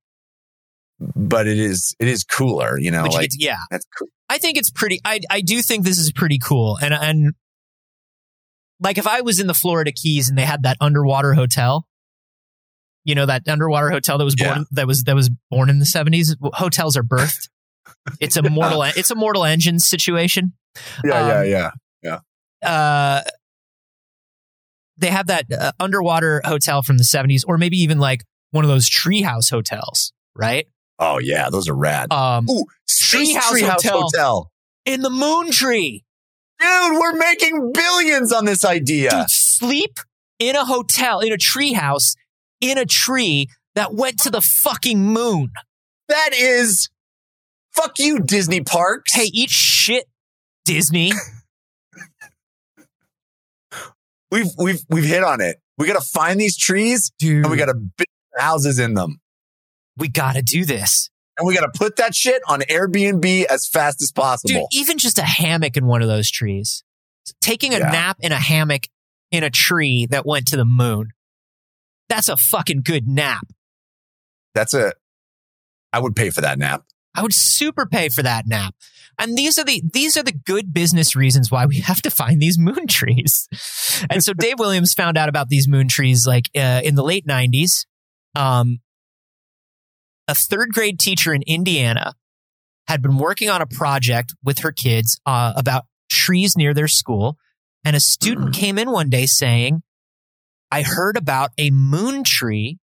[1.16, 2.78] but it is it is cooler.
[2.80, 4.08] You know, But you like to- yeah, that's cool.
[4.30, 5.00] I think it's pretty.
[5.06, 6.78] I I do think this is pretty cool.
[6.82, 7.34] And and
[8.80, 11.88] like if I was in the Florida Keys and they had that underwater hotel,
[13.06, 14.64] you know that underwater hotel that was born Yeah.
[14.72, 16.36] that was that was born in the seventies.
[16.54, 17.48] Hotels are birthed.
[18.20, 18.84] It's a mortal.
[18.96, 20.54] It's a mortal engines situation.
[21.04, 22.20] Yeah, Um, yeah, yeah.
[22.68, 23.22] uh,
[24.98, 28.70] they have that uh, underwater hotel from the 70s, or maybe even like one of
[28.70, 30.68] those treehouse hotels, right?
[31.00, 32.12] Oh yeah, those are rad.
[32.14, 34.02] Um, Ooh, Treehouse Treehouse Hotel.
[34.02, 34.52] Hotel.
[34.86, 36.04] in the moon tree,
[36.60, 39.10] Dude, we're making billions on this idea.
[39.10, 39.98] dude, sleep
[40.40, 42.16] in a hotel, in a treehouse,
[42.62, 45.50] in a tree that went to the fucking moon.
[46.08, 46.90] That is
[47.76, 49.14] fuck you, Disney parks.
[49.14, 50.06] Hey, eat shit,
[50.66, 51.12] Disney.
[54.32, 55.58] we've we've we've hit on it.
[55.78, 58.08] We gotta find these trees Dude, and we gotta build
[58.38, 59.20] houses in them.
[59.98, 61.10] we gotta do this.
[61.38, 64.68] and we got to put that shit on Airbnb as fast as Dude, possible.
[64.72, 66.84] even just a hammock in one of those trees.
[67.42, 67.90] Taking a Yeah.
[67.90, 68.84] nap in a hammock
[69.32, 71.10] in a tree that went to the moon.
[72.08, 73.48] That's a fucking good nap.
[74.54, 74.94] That's a.
[75.92, 76.84] I would pay for that nap.
[77.16, 78.76] I would super pay for that nap.
[79.20, 82.42] And these are the these are the good business reasons why we have to find
[82.42, 83.48] these moon trees.
[84.10, 87.28] And so Dave Williams found out about these moon trees like uh, in the late
[87.28, 87.86] 90s.
[88.36, 88.80] Um,
[90.28, 92.16] a third grade teacher in Indiana
[92.88, 97.38] had been working on a project with her kids uh, about trees near their school,
[97.86, 99.84] and a student came in one day saying,
[100.72, 102.80] "I heard about a moon tree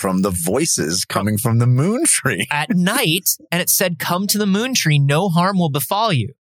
[0.00, 2.46] From the voices coming from the moon tree.
[2.50, 6.32] at night and it said, Come to the moon tree, no harm will befall you.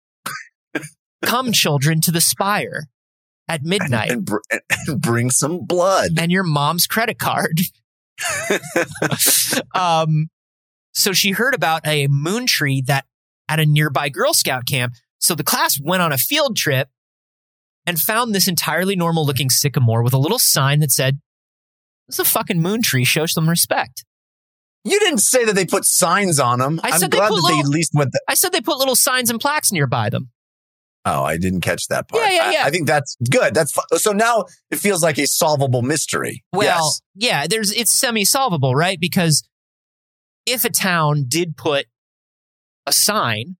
[1.25, 2.85] Come, children, to the spire
[3.49, 4.37] at midnight And, br-
[4.87, 6.11] and bring some blood.
[6.17, 7.61] and your mom's credit card.
[9.75, 10.29] um,
[10.93, 13.07] so she heard about a moon tree that
[13.49, 14.95] at a nearby Girl Scout camp.
[15.19, 16.89] So the class went on a field trip
[17.87, 21.21] and found this entirely normal looking sycamore with a little sign that said,
[22.09, 23.05] This is a fucking moon tree.
[23.05, 24.05] Show some respect.
[24.85, 26.81] You didn't say that they put signs on them.
[26.83, 28.13] I they glad that they at little- least went.
[28.13, 30.31] The- I said they put little signs and plaques nearby them.
[31.05, 32.23] oh, I didn't catch that part.
[32.23, 32.63] Yeah, yeah, I- yeah.
[32.65, 33.55] I, think that's good.
[33.55, 36.45] That's fu- so now it feels like a solvable mystery.
[36.53, 37.01] Well, yes.
[37.15, 38.99] yeah, there's it's semi-solvable, right?
[39.01, 39.43] Because
[40.47, 41.87] if a town did put
[42.87, 43.57] a sign,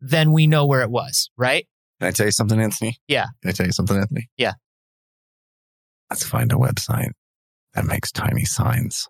[0.00, 1.66] then we know where it was, right?
[2.00, 2.98] Can I tell you something, Anthony?
[3.08, 3.26] Yeah.
[3.42, 4.28] Can I tell you something, Anthony?
[4.36, 4.52] Yeah.
[6.10, 7.10] Let's find a website
[7.74, 9.08] that makes tiny signs.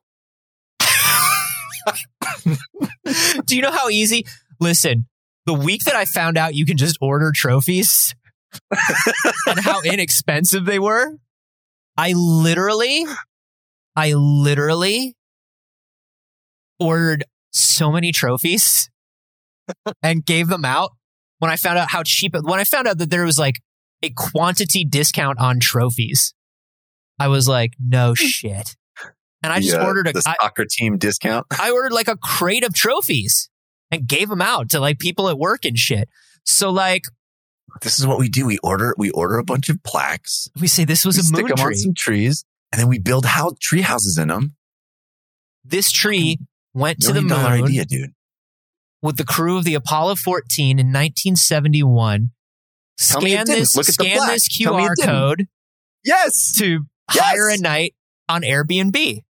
[3.47, 4.27] Do you know how easy?
[4.61, 5.07] Listen,
[5.47, 8.15] the week that I found out you can just order trophies
[9.47, 11.17] and how inexpensive they were,
[11.97, 13.07] I literally,
[13.97, 15.15] I literally
[16.79, 18.91] ordered so many trophies
[20.03, 20.93] and gave them out
[21.39, 23.61] when I found out how cheap, it, when I found out that there was like
[24.03, 26.35] a quantity discount on trophies.
[27.19, 28.77] I was like, no shit.
[29.43, 31.47] And I just The, uh, ordered a, the I, soccer team discount.
[31.61, 33.49] I ordered like a crate of trophies
[33.91, 36.09] and gave them out to like people at work and shit.
[36.45, 37.03] So like
[37.83, 38.47] This is what we do.
[38.47, 40.49] We order we order a bunch of plaques.
[40.61, 41.77] we say this was we a stick moon them on tree.
[41.77, 44.57] some trees, and then we build house tree houses in them.
[45.65, 46.39] This tree
[46.75, 48.11] went to the moon idea, dude.
[49.03, 52.31] with the crew of the Apollo 14 in 1971.
[52.99, 53.59] Tell me it Scan didn't.
[53.61, 54.31] this, Look at scan plaque.
[54.31, 55.47] this Tell me it QR code
[56.05, 57.25] Yes, to Yes!
[57.25, 57.95] hire a night
[58.29, 59.23] on Airbnb.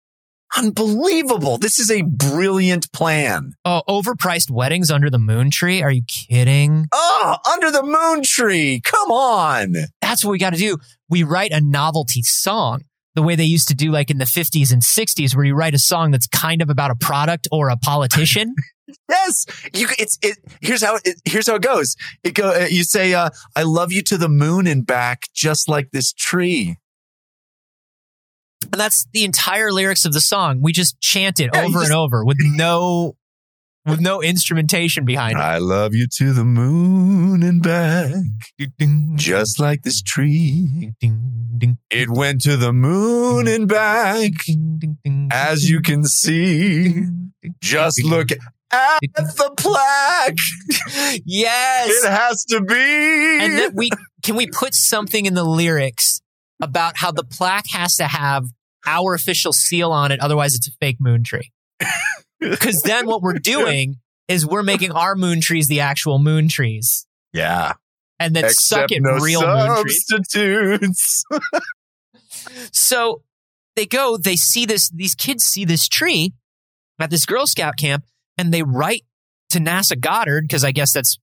[0.57, 1.59] unbelievable.
[1.59, 3.53] This is a brilliant plan.
[3.65, 5.83] Oh, overpriced weddings under the moon tree?
[5.83, 6.87] Are you kidding?
[6.93, 8.81] Oh, under the moon tree.
[8.83, 9.75] Come on.
[10.01, 10.79] That's what we got to do.
[11.09, 12.83] We write a novelty song
[13.15, 15.75] the way they used to do like in the 50s and 60s where you write
[15.75, 18.55] a song that's kind of about a product or a politician.
[19.11, 19.89] Yes, you.
[19.99, 20.39] It's it.
[20.61, 21.21] Here's how it.
[21.25, 21.97] Here's how it goes.
[22.23, 22.51] It go.
[22.51, 26.13] uh, You say, uh, "I love you to the moon and back," just like this
[26.13, 26.77] tree.
[28.77, 30.61] And that's the entire lyrics of the song.
[30.61, 33.17] We just chant it Yeah, over just- and over with no
[33.87, 35.41] with no instrumentation behind it.
[35.41, 38.13] I love you to the moon and back,
[39.15, 40.93] just like this tree.
[41.01, 44.33] Ding, ding, It went to the moon and back,
[45.31, 46.83] as you can see.
[46.93, 48.29] ding, ding, Just look
[48.73, 50.37] at the plaque.
[51.25, 52.05] Yes.
[52.05, 52.75] It has to be.
[53.41, 53.89] and then we
[54.23, 56.21] can we put something in the lyrics
[56.61, 58.45] about how the plaque has to have
[58.87, 60.21] our official seal on it.
[60.21, 61.53] Otherwise it's a fake moon tree.
[62.39, 63.97] Because then what we're doing
[64.29, 67.07] is we're making our moon trees the actual moon trees.
[67.33, 67.73] Yeah.
[68.21, 70.05] and then suck it no real moon trees.
[70.07, 71.25] substitutes.
[72.73, 73.23] so
[73.77, 76.33] they go they see this these kids see this tree
[76.99, 78.05] at this girl scout camp
[78.39, 79.05] and they write
[79.51, 81.19] to nasa goddard because i guess that's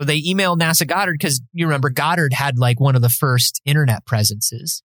[0.00, 4.06] they email nasa goddard because you remember goddard had like one of the first internet
[4.06, 4.82] presences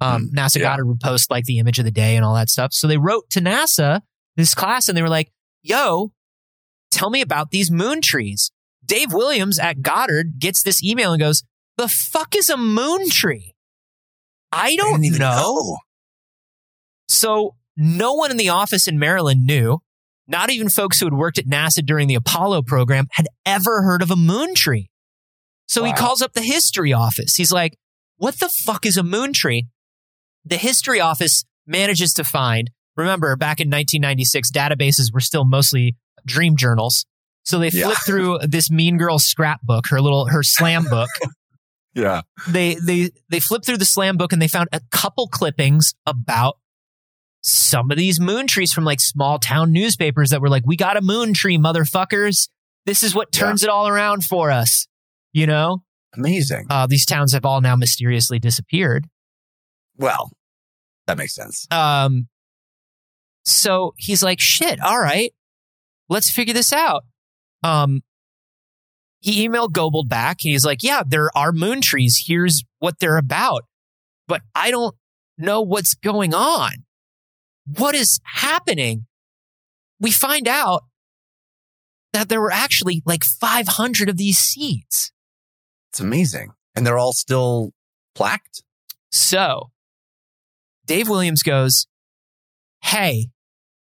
[0.00, 0.62] um, nasa yeah.
[0.62, 2.98] goddard would post like the image of the day and all that stuff so they
[2.98, 4.00] wrote to nasa
[4.36, 5.30] this class and they were like
[5.62, 6.12] yo
[6.90, 8.50] tell me about these moon trees
[8.84, 11.44] dave williams at goddard gets this email and goes
[11.76, 13.54] the fuck is a moon tree
[14.52, 15.78] i I don't didn't even know
[17.08, 19.78] so no one in the office in Maryland knew,
[20.28, 24.02] not even folks who had worked at NASA during the Apollo program had ever heard
[24.02, 24.90] of a moon tree.
[25.66, 27.36] So he calls up the history office.
[27.36, 27.76] He's like,
[28.16, 29.68] what the fuck is a moon tree?
[30.44, 36.56] The history office manages to find, remember back in 1996, databases were still mostly dream
[36.56, 37.06] journals.
[37.44, 37.86] So they Yeah.
[37.86, 41.08] flip through this mean girl scrapbook, her little, her slam book
[41.94, 42.22] Yeah.
[42.48, 46.58] they they they flipped through the slam book and they found a couple clippings about
[47.42, 50.96] some of these moon trees from like small town newspapers that were like, we got
[50.96, 52.48] a moon tree, motherfuckers.
[52.86, 54.86] This is what turns it all around for us.
[55.32, 55.82] You know,
[56.16, 56.66] Amazing.
[56.70, 59.06] uh, these towns have all now mysteriously disappeared.
[60.00, 60.32] Well,
[61.06, 61.66] that makes sense.
[61.70, 62.28] Um,
[63.44, 65.32] so he's like, shit, all right,
[66.08, 67.04] let's figure this out.
[67.62, 68.00] Um,
[69.20, 72.24] he emailed Goble back and he's like, yeah, there are moon trees.
[72.26, 73.64] Here's what they're about.
[74.26, 74.96] But I don't
[75.36, 76.72] know what's going on.
[77.66, 79.06] What is happening?
[80.00, 80.84] We find out
[82.14, 85.12] that there were actually like 500 of these seeds.
[85.92, 86.52] It's amazing.
[86.74, 87.72] And they're all still
[88.16, 88.62] plaqued?
[89.10, 89.70] So
[90.90, 91.86] Dave Williams goes,
[92.82, 93.28] Hey,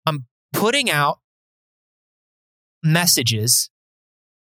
[0.05, 1.21] I'm putting out
[2.83, 3.71] messages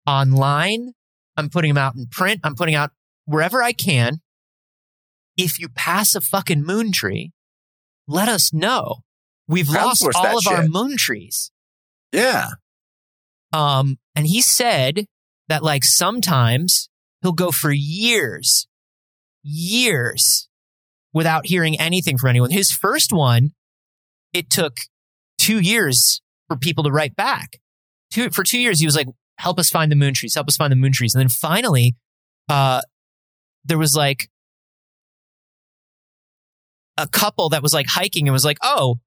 [0.04, 0.94] online.
[1.36, 2.40] I'm putting them out in print.
[2.42, 2.90] I'm putting out
[3.24, 4.20] wherever I can.
[5.36, 7.30] If you pass a fucking moon tree,
[8.08, 9.04] let us know.
[9.46, 11.52] We've lost all of our moon trees.
[12.10, 12.48] Yeah.
[13.52, 15.06] Um, and he said
[15.46, 16.88] that like sometimes
[17.22, 18.66] he'll go for years,
[19.44, 20.49] years
[21.12, 22.50] without hearing anything from anyone.
[22.50, 23.50] His first one,
[24.32, 24.76] it took
[25.38, 27.58] two years for people to write back.
[28.10, 30.56] Two, for two years, he was like, help us find the moon trees, help us
[30.56, 31.14] find the moon trees.
[31.14, 31.96] And then finally,
[32.48, 32.82] uh,
[33.64, 34.28] there was like
[36.96, 38.98] a couple that was like hiking and was like, oh,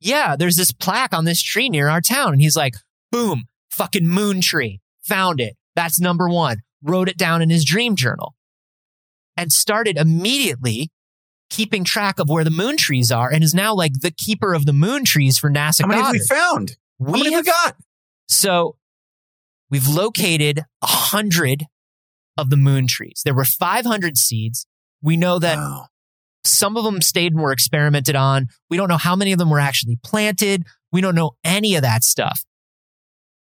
[0.00, 2.32] yeah, there's this plaque on this tree near our town.
[2.32, 2.74] And he's like,
[3.12, 4.80] boom, fucking moon tree.
[5.04, 5.56] Found it.
[5.76, 6.58] That's number one.
[6.82, 8.34] Wrote it down in his dream journal
[9.36, 10.90] and started immediately
[11.50, 14.64] keeping track of where the moon trees are and is now like the keeper of
[14.66, 16.28] the moon trees for NASA How many have we Goddard.
[16.34, 16.76] found?
[17.04, 17.76] How many have have- we got?
[18.28, 18.76] so
[19.70, 21.64] we've located a hundred
[22.36, 23.22] of the moon trees.
[23.24, 24.66] There were 500 seeds.
[25.02, 25.86] We know that Wow.
[26.44, 28.46] some of them stayed and were experimented on.
[28.70, 30.64] We don't know how many of them were actually planted.
[30.92, 32.42] We don't know any of that stuff.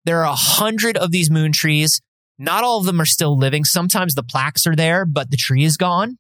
[0.06, 2.02] There are a hundred of these moon trees.
[2.40, 3.66] Not all of them are still living.
[3.66, 6.18] Sometimes the plaques are there, but the tree is gone.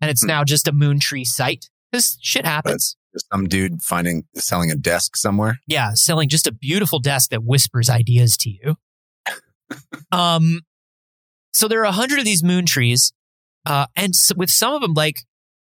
[0.00, 0.28] And it's Hmm.
[0.28, 1.68] now just a moon tree site.
[1.92, 2.96] This shit happens.
[3.12, 5.58] Just some dude finding, selling a desk somewhere.
[5.66, 8.76] yeah, selling just a beautiful desk that whispers ideas to you.
[10.12, 10.60] um,
[11.52, 13.12] so there are a hundred of these moon trees,
[13.66, 15.24] uh, and s with some of them, like,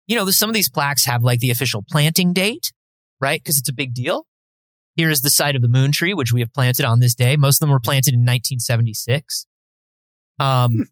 [0.07, 2.71] you know, some of these plaques have like the official planting date,
[3.19, 3.41] right?
[3.43, 4.25] Because it's a big deal.
[4.95, 7.35] Here is the site of the moon tree, which we have planted on this day.
[7.35, 9.45] Most of them were planted in 1976.
[10.39, 10.87] Um,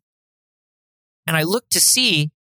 [1.26, 2.32] and I looked to see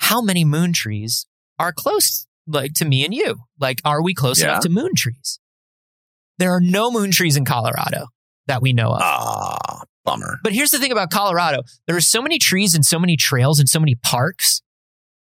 [0.00, 1.26] how many moon trees
[1.58, 3.36] are close, like to me and you.
[3.58, 4.48] Like, are we close Yeah.
[4.50, 5.38] enough to moon trees?
[6.38, 8.06] There are no moon trees in Colorado
[8.46, 9.00] that we know of.
[9.02, 10.38] Ah, bummer.
[10.42, 11.62] But here's the thing about Colorado.
[11.86, 14.60] There are so many trees and so many trails and so many parks.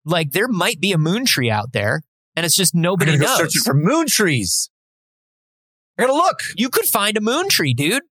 [0.05, 2.01] Like there might be a moon tree out there
[2.35, 3.37] and it's just nobody knows.
[3.37, 4.69] searching for moon trees.
[5.97, 6.39] I gotta look.
[6.55, 8.03] you could find a moon tree, dude.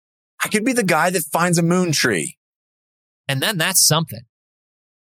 [0.44, 2.36] I could be the guy that finds a moon tree.
[3.28, 4.20] And then that's something.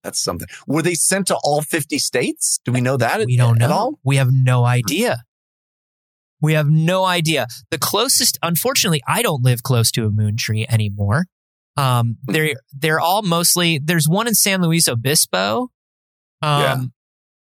[0.03, 0.49] That's something.
[0.67, 2.59] Were they sent to all 50 states?
[2.65, 3.65] Do we know that We don't know.
[3.67, 3.99] at all?
[4.05, 5.25] We have no idea.
[6.41, 7.47] We have no idea.
[7.71, 11.27] The closest, unfortunately, I don't live close to a moon tree anymore.
[11.77, 12.33] Um, Hmm.
[12.33, 15.69] they're, they're all mostly, there's one in San Luis Obispo,
[16.43, 16.81] um, Yeah.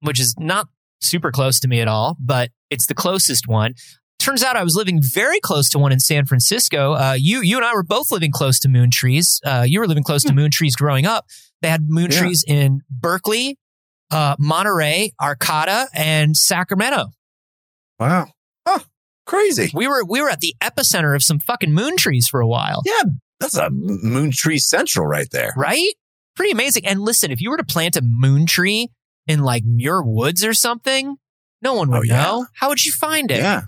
[0.02, 0.68] which is not
[1.00, 3.74] super close to me at all, but it's the closest one.
[4.28, 6.92] Turns out I was living very close to one in San Francisco.
[6.96, 9.40] Uh, you, you and I were both living close to moon trees.
[9.46, 11.26] Uh, you were living close to moon trees growing up.
[11.62, 12.12] They had moon Hmm.
[12.12, 12.20] Yeah.
[12.20, 13.58] trees in Berkeley,
[14.12, 17.06] uh, Monterey, Arcata, and Sacramento.
[18.02, 18.28] Wow.
[18.66, 18.84] Oh,
[19.26, 19.72] crazy.
[19.74, 22.82] We were we were at the epicenter of some fucking moon trees for a while,
[22.86, 23.04] Yeah,
[23.40, 25.54] that's a moon tree central right there.
[25.56, 25.94] right?
[26.36, 26.86] Pretty amazing.
[26.86, 28.90] And listen, if you were to plant a moon tree
[29.26, 31.16] in like Muir Woods or something,
[31.62, 32.24] no one would Oh, yeah.
[32.24, 32.48] know.
[32.56, 33.38] How would you find it?
[33.38, 33.62] Yeah,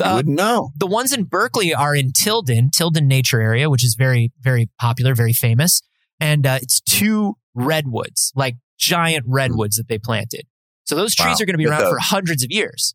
[0.00, 0.70] Uh, wouldn't know.
[0.76, 5.14] the ones in Berkeley are in Tilden, Tilden Nature Area, which is very, very popular,
[5.14, 5.82] very famous.
[6.20, 10.46] And uh, it's two redwoods, like giant redwoods that they planted.
[10.84, 11.42] So those trees Wow.
[11.42, 12.94] are going to be around the- for hundreds of years.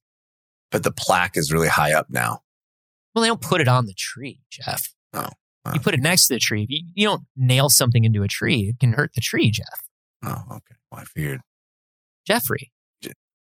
[0.72, 2.42] But the plaque is really high up now.
[3.16, 4.94] Well, they don't put it on the tree, Jeff.
[5.14, 5.30] Oh,
[5.66, 5.74] wow.
[5.74, 6.66] You put it next to the tree.
[6.70, 9.88] You, you don't nail something into a tree, it can hurt the tree, Jeff.
[10.24, 10.76] Oh, okay.
[10.92, 11.42] Well, I figured.
[12.28, 12.72] Jeffrey,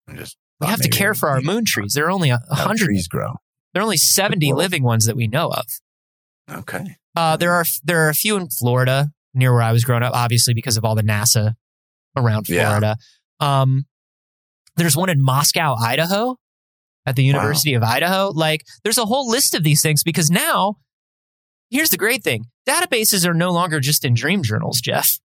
[0.08, 1.94] I'm just we have to care for our moon trees.
[1.94, 2.86] There are only a hundred.
[2.86, 3.34] trees grow.
[3.74, 5.66] There are only 70 living ones that we know of.
[6.52, 6.96] Okay.
[7.16, 10.14] Uh, there are there are a few in Florida near where I was growing up,
[10.14, 11.54] obviously because of all the NASA
[12.16, 12.68] around Yeah.
[12.68, 12.98] Florida.
[13.40, 13.86] Um,
[14.76, 16.38] there's one in Moscow, Idaho,
[17.06, 18.30] at the University of Idaho.
[18.34, 20.76] Like, there's a whole list of these things because now,
[21.70, 25.20] here's the great thing: databases are no longer just in dream journals, Jeff.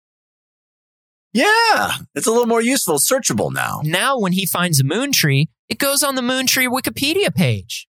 [1.32, 3.80] Yeah, it's a little more useful, searchable now.
[3.84, 7.86] Now, when he finds a moon tree, it goes on the moon tree Wikipedia page.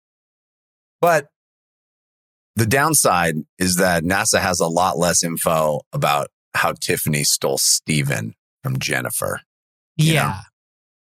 [1.01, 1.29] But
[2.57, 8.35] the downside is that NASA has a lot less info about how Tiffany stole Steven
[8.63, 9.41] from Jennifer.
[9.97, 10.27] Yeah.
[10.27, 10.35] know?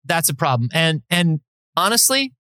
[0.06, 0.70] That's a problem.
[0.74, 1.42] And and
[1.76, 2.34] honestly,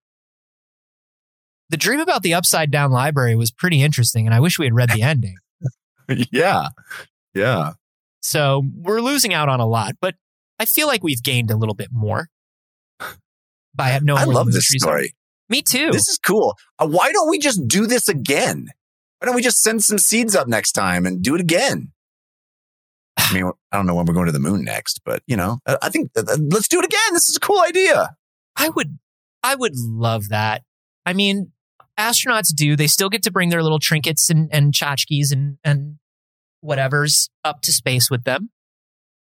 [1.69, 4.73] the dream about the upside down library was pretty interesting and I wish we had
[4.73, 5.35] read the ending.
[6.31, 6.69] yeah.
[7.33, 7.73] Yeah.
[8.27, 10.15] So, we're losing out on a lot, but
[10.59, 12.27] I feel like we've gained a little bit more
[13.73, 14.79] by knowing I love this are.
[14.79, 15.13] story.
[15.47, 15.91] Me too.
[15.91, 16.57] This is cool.
[16.77, 18.67] Uh, why don't we just do this again?
[19.19, 21.93] Why don't we just send some seeds up next time and do it again?
[23.17, 25.59] I mean, I don't know when we're going to the moon next, but you know,
[25.65, 27.13] I I think uh, let's do it again.
[27.13, 28.17] This is a cool idea.
[28.57, 28.97] I would
[29.41, 30.63] I would love that.
[31.05, 31.53] I mean,
[31.97, 32.75] astronauts do.
[32.75, 35.99] They still get to bring their little trinkets and, and tchotchkes and, and
[36.61, 38.49] whatever's up to space with them.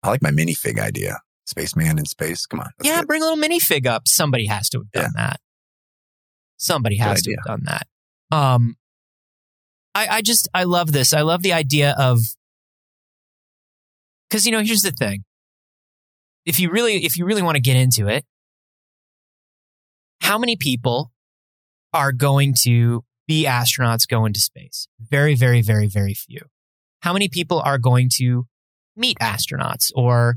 [0.03, 1.21] I like my minifig idea.
[1.47, 2.47] Spaceman in space.
[2.47, 2.71] Come on.
[2.83, 3.09] yeah, good.
[3.09, 4.07] bring a little minifig up.
[4.09, 5.41] Somebody has to have done that.
[6.57, 7.37] Somebody Good has to idea.
[7.39, 8.37] have done that.
[8.37, 8.77] Um
[9.95, 11.13] I, I just I love this.
[11.13, 12.21] I love the idea of
[14.29, 15.25] because you know, here's the thing.
[16.47, 18.25] If you really if you really want to get into it,
[20.21, 21.13] how many people
[21.93, 24.89] are going to be astronauts go into space?
[25.01, 26.41] Very, very, very, very few.
[27.03, 28.47] How many people are going to
[28.97, 30.37] meet astronauts or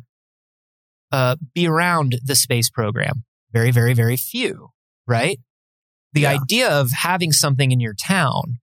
[1.11, 3.23] uh, be around the space program?
[3.53, 4.69] Very, very, very few,
[5.07, 5.39] right?
[6.13, 6.37] The Yeah.
[6.41, 8.59] idea of having something in your town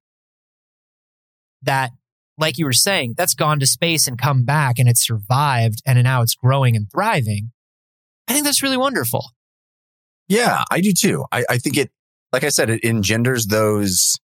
[1.63, 1.91] that,
[2.39, 6.03] like you were saying, that's gone to space and come back and it's survived and
[6.03, 7.53] now it's growing and thriving.
[8.27, 9.31] I think that's really wonderful.
[10.29, 11.25] Yeah, I do too.
[11.31, 11.91] I, I think it,
[12.33, 14.19] like I said, it engenders those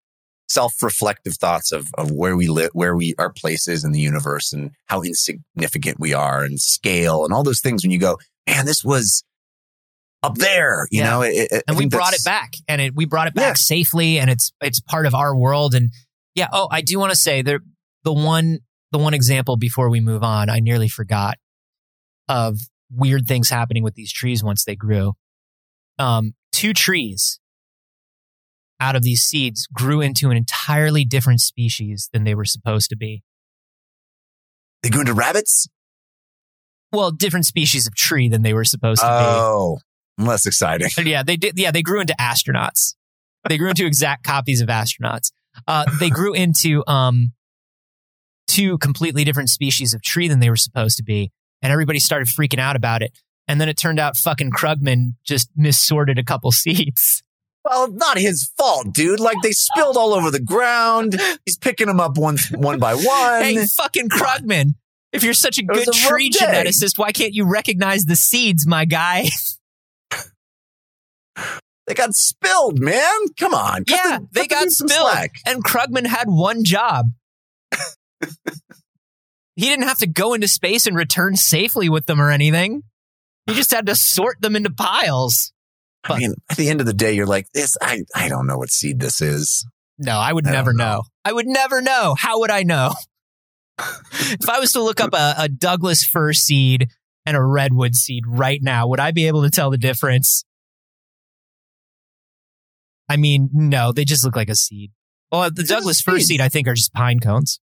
[0.49, 4.71] self-reflective thoughts of, of where we live, where we, our places in the universe and
[4.87, 8.17] how insignificant we are and scale and all those things when you go,
[8.47, 9.25] man, this was
[10.23, 11.11] up there, you Yeah.
[11.11, 13.55] know, it, it- and we brought it back and it, we brought it back Yeah.
[13.55, 15.91] safely and it's it's part of our world and
[16.35, 17.61] yeah oh i do want to say there
[18.05, 18.59] the one
[18.93, 21.37] the one example before we move on i nearly forgot
[22.29, 22.59] of
[22.91, 25.13] weird things happening with these trees once they grew
[25.99, 27.39] um two trees
[28.81, 32.97] out of these seeds grew into an entirely different species than they were supposed to
[32.97, 33.23] be
[34.83, 35.69] They grew into rabbits.
[36.93, 39.79] well different species of tree than they were supposed to be Oh,
[40.19, 40.89] less exciting.
[41.05, 41.59] Yeah, they did.
[41.59, 42.95] Yeah, they grew into astronauts.
[43.49, 45.31] They grew into exact copies of astronauts.
[45.67, 47.33] Uh, they grew into um,
[48.49, 51.31] two completely different species of tree than they were supposed to be,
[51.63, 53.13] and everybody started freaking out about it.
[53.49, 57.23] And then it turned out fucking Krugman just missorted a couple seeds.
[57.69, 59.19] Well, not his fault, dude.
[59.21, 61.21] Like they spilled all over the ground.
[61.45, 63.43] He's picking them up one, one by one.
[63.43, 64.75] Hey, fucking Krugman!
[65.13, 68.67] If you're such a was good a tree geneticist, why can't you recognize the seeds,
[68.67, 69.29] my guy?
[71.87, 73.29] They got spilled, man.
[73.39, 73.85] Come on.
[73.87, 75.09] Yeah, the- they got spilled.
[75.47, 77.07] And Krugman had one job.
[79.55, 82.83] he didn't have to go into space and return safely with them or anything.
[83.47, 85.53] He just had to sort them into piles.
[86.09, 88.59] I mean, at the end of the day, you're like, this, I, I don't know
[88.59, 89.67] what seed this is.
[89.99, 90.85] No, I would I never know.
[90.85, 91.03] know.
[91.25, 92.15] I would never know.
[92.19, 92.93] How would I know?
[93.79, 96.89] if I was to look up a, a Douglas fir seed
[97.25, 100.45] and a redwood seed right now, would I be able to tell the difference?
[103.09, 104.91] I mean, no, they just look like a seed.
[105.31, 107.61] Well, the They're Douglas fir seed, I think, are just pine cones.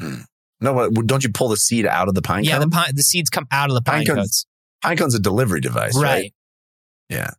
[0.00, 0.20] Hmm.
[0.60, 2.60] No, what, don't you pull the seed out of the pine yeah, cone?
[2.62, 4.46] the pine, the seeds come out of the pine, Pine cones, cones.
[4.82, 6.02] pine cone's a delivery device, right?
[6.02, 6.34] Right.
[7.08, 7.30] Yeah.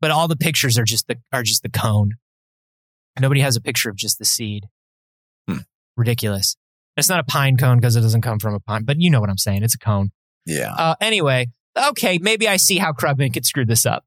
[0.00, 2.12] But all the pictures are just the are just the cone.
[3.18, 4.66] Nobody has a picture of just the seed.
[5.48, 5.58] Hmm.
[5.96, 6.56] Ridiculous.
[6.96, 9.20] It's not a pine cone because it doesn't come from a pine, but you know
[9.20, 9.62] what I'm saying.
[9.62, 10.10] It's a cone.
[10.46, 10.72] Yeah.
[10.72, 14.04] Uh, anyway, okay, maybe I see how Krugman could screw this up.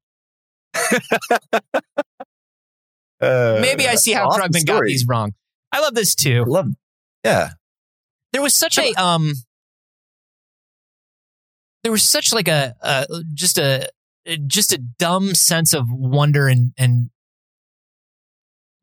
[3.22, 5.34] Maybe I see how awesome Krugman got these wrong.
[5.72, 6.44] I love this too.
[6.46, 6.68] Love.
[7.24, 7.52] Yeah.
[8.32, 9.34] There was such a um.
[11.84, 13.90] There was such like a, a just a
[14.48, 17.10] just a dumb sense of wonder and and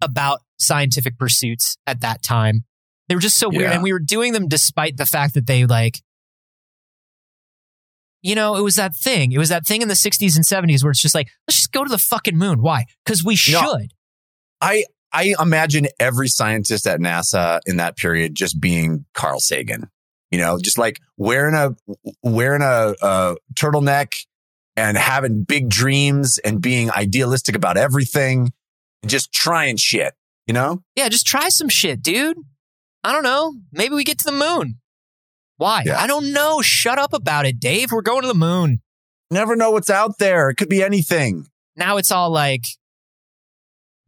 [0.02, 2.64] about scientific pursuits at that time.
[3.08, 3.72] They were just so weird, Yeah.
[3.72, 6.00] and we were doing them despite the fact that they like.
[8.22, 9.32] You know, it was that thing.
[9.32, 11.72] It was that thing in the 60s and 70s where it's just like, let's just
[11.72, 12.60] go to the fucking moon.
[12.60, 12.84] Why?
[13.04, 13.54] Because we should.
[13.54, 13.78] No.
[14.60, 19.88] I I imagine every scientist at NASA in that period just being Carl Sagan.
[20.30, 21.74] You know, just like wearing a
[22.22, 24.12] wearing a, a turtleneck
[24.76, 28.52] and having big dreams and being idealistic about everything,
[29.02, 30.14] and just trying shit.
[30.46, 32.36] You know, Yeah, just try some shit, dude.
[33.04, 33.54] I don't know.
[33.72, 34.80] Maybe we get to the moon.
[35.58, 35.82] Why?
[35.84, 36.00] Yeah.
[36.00, 36.60] I don't know.
[36.62, 37.92] Shut up about it, Dave.
[37.92, 38.80] We're going to the moon.
[39.30, 40.50] Never know what's out there.
[40.50, 41.46] It could be anything.
[41.76, 42.64] Now it's all like,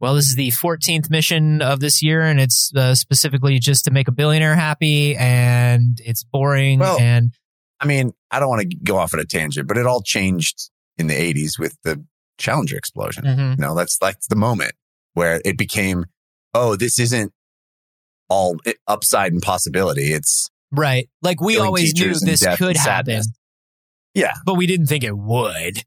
[0.03, 3.91] well, this is the 14th mission of this year, and it's uh, specifically just to
[3.91, 6.79] make a billionaire happy, and it's boring.
[6.79, 7.31] Well, and
[7.79, 10.69] I mean, I don't want to go off on a tangent, but it all changed
[10.97, 12.03] in the 80s with the
[12.37, 13.23] Challenger explosion.
[13.23, 13.51] Mhm.
[13.51, 14.73] You know, that's like the moment
[15.13, 16.07] where it became,
[16.53, 17.31] oh, this isn't
[18.27, 20.11] all upside and possibility.
[20.11, 23.21] It's right, like we always knew this could happen.
[24.13, 24.33] Yeah.
[24.45, 25.85] but we didn't think it would.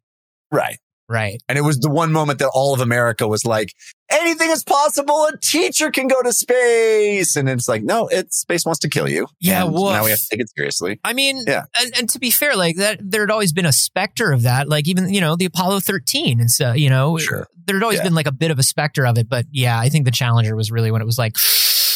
[0.50, 0.78] right.
[1.08, 1.40] Right.
[1.48, 3.68] And it was the one moment that all of America was like,
[4.10, 5.26] anything is possible.
[5.26, 7.36] A teacher can go to space.
[7.36, 9.28] And it's like, no, it space wants to kill you.
[9.38, 9.92] Yeah, woof.
[9.92, 10.98] now we have to take it seriously.
[11.04, 11.66] I mean, Yeah.
[11.80, 14.68] and, and to be fair, like that, there had always been a specter of that.
[14.68, 17.46] Like even, you know, the Apollo 13 and so, you know, Sure.
[17.66, 18.04] there had always Yeah.
[18.04, 19.28] been like a bit of a specter of it.
[19.28, 21.36] But yeah, I think the Challenger was really when it was like,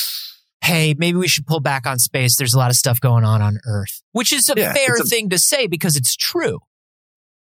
[0.63, 2.37] hey, maybe we should pull back on space.
[2.37, 5.05] There's a lot of stuff going on on Earth, which is a Yeah, fair a-
[5.05, 6.61] thing to say because it's true.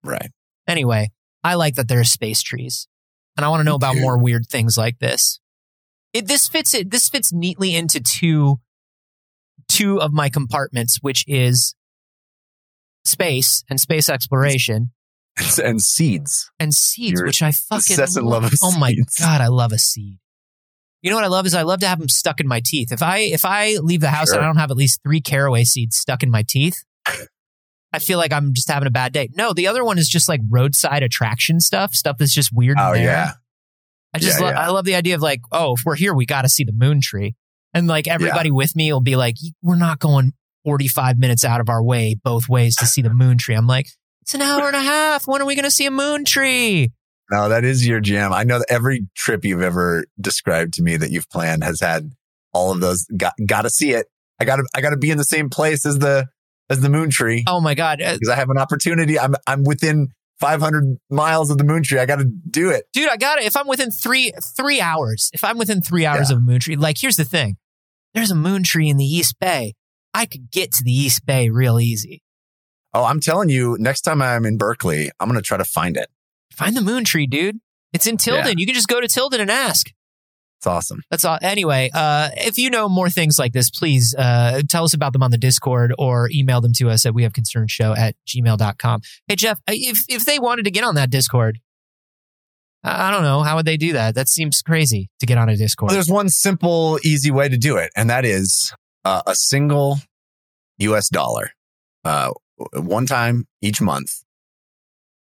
[0.02, 0.30] Right.
[0.66, 1.10] Anyway,
[1.44, 2.88] I like that there are space trees,
[3.36, 5.40] and I want to know about more weird things like this.
[6.12, 6.90] It this fits it.
[6.90, 8.60] This fits neatly into two
[9.68, 11.74] two of my compartments, which is
[13.04, 14.90] space and space exploration
[15.62, 16.50] And seeds.
[16.58, 19.16] and seeds, which I fucking love of Oh my seeds.
[19.18, 20.18] god, I love a seed.
[21.02, 22.90] You know what I love is I love to have them stuck in my teeth.
[22.90, 24.36] If I if I leave the house Sure.
[24.38, 26.82] and I don't have at least three caraway seeds stuck in my teeth,
[27.92, 29.30] I feel like I'm just having a bad day.
[29.34, 32.76] No, the other one is just like roadside attraction stuff, stuff that's just weird.
[32.78, 33.02] Oh, there.
[33.02, 33.32] yeah.
[34.14, 34.60] I just Yeah, lo- yeah.
[34.60, 36.72] I love the idea of like, oh, if we're here, we got to see the
[36.72, 37.34] moon tree,
[37.72, 40.32] and like everybody with me will be like, we're not going
[40.64, 43.54] 45 minutes out of our way both ways to see the moon tree.
[43.54, 43.86] I'm like,
[44.22, 45.26] it's an hour and a half.
[45.26, 46.92] When are we going to see a moon tree?
[47.30, 48.32] No, that is your jam.
[48.32, 52.10] I know that every trip you've ever described to me that you've planned has had
[52.52, 53.06] all of those.
[53.16, 54.06] Got got to see it.
[54.40, 56.28] I got to I got to be in the same place as the
[56.70, 59.18] as the moon tree Oh my god, Uh, because I have an opportunity.
[59.18, 60.08] I'm I'm within
[60.40, 61.98] 500 miles of the moon tree.
[61.98, 62.84] I got to do it.
[62.92, 63.44] dude, I got it.
[63.46, 66.36] If I'm within three three hours, if I'm within three hours Yeah.
[66.36, 67.56] of a moon tree, like here's the thing,
[68.14, 69.74] there's a moon tree in the East Bay.
[70.14, 72.22] I could get to the East Bay real easy.
[72.94, 75.96] Oh, I'm telling you, next time I'm in Berkeley, I'm going to try to find
[75.96, 76.08] it.
[76.52, 77.58] Find the moon tree, dude.
[77.92, 78.58] It's in Tilden.
[78.58, 79.90] You can just go to Tilden and ask.
[80.58, 81.02] It's awesome.
[81.08, 81.38] That's all.
[81.40, 85.22] Anyway, uh, if you know more things like this, please uh, tell us about them
[85.22, 89.00] on the Discord or email them to us at we have concern show at gmail.com.
[89.28, 91.60] Hey, Jeff, uh, if, if they wanted to get on that Discord,
[92.82, 93.42] I I don't know.
[93.42, 94.16] How would they do that?
[94.16, 95.90] That seems crazy to get on a Discord.
[95.90, 99.98] Well, there's one simple, easy way to do it, and that is uh, a single
[100.78, 101.52] US dollar,
[102.04, 102.32] uh,
[102.72, 104.24] one time each month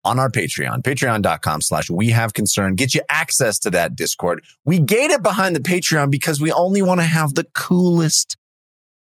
[0.05, 4.43] on our Patreon, patreon.com slash we have concern, get you access to that Discord.
[4.65, 8.35] We gate it behind the Patreon because we only want to have the coolest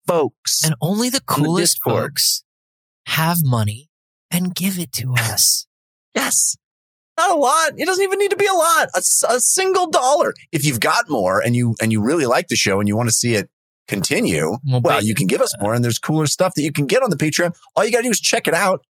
[0.07, 0.65] folks.
[0.65, 2.43] and only the On the coolest folks
[3.07, 3.89] have money
[4.31, 5.67] and give it to us.
[6.15, 6.57] Yes.
[7.17, 7.73] Not a lot.
[7.77, 8.89] It doesn't even need to be a lot.
[8.97, 10.35] A single dollar.
[10.51, 13.09] If you've got more and you and you really like the show and you want
[13.09, 13.49] to see it
[13.87, 15.75] continue, Well, well, you can give us more.
[15.75, 17.55] And there's cooler stuff that you can get on the Patreon.
[17.77, 18.85] All you got to do is check it out.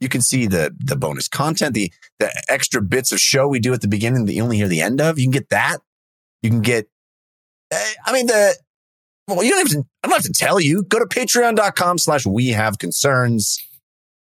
[0.00, 3.72] You can see the the bonus content, the the extra bits of show we do
[3.74, 5.18] at the beginning that you only hear the end of.
[5.18, 5.78] You can get that.
[6.42, 6.88] You can get.
[7.70, 8.56] eh, I mean the.
[9.28, 9.84] Well, you don't have to.
[10.02, 10.82] I don't have to tell you.
[10.84, 13.58] Go to patreon.com slash we have concerns.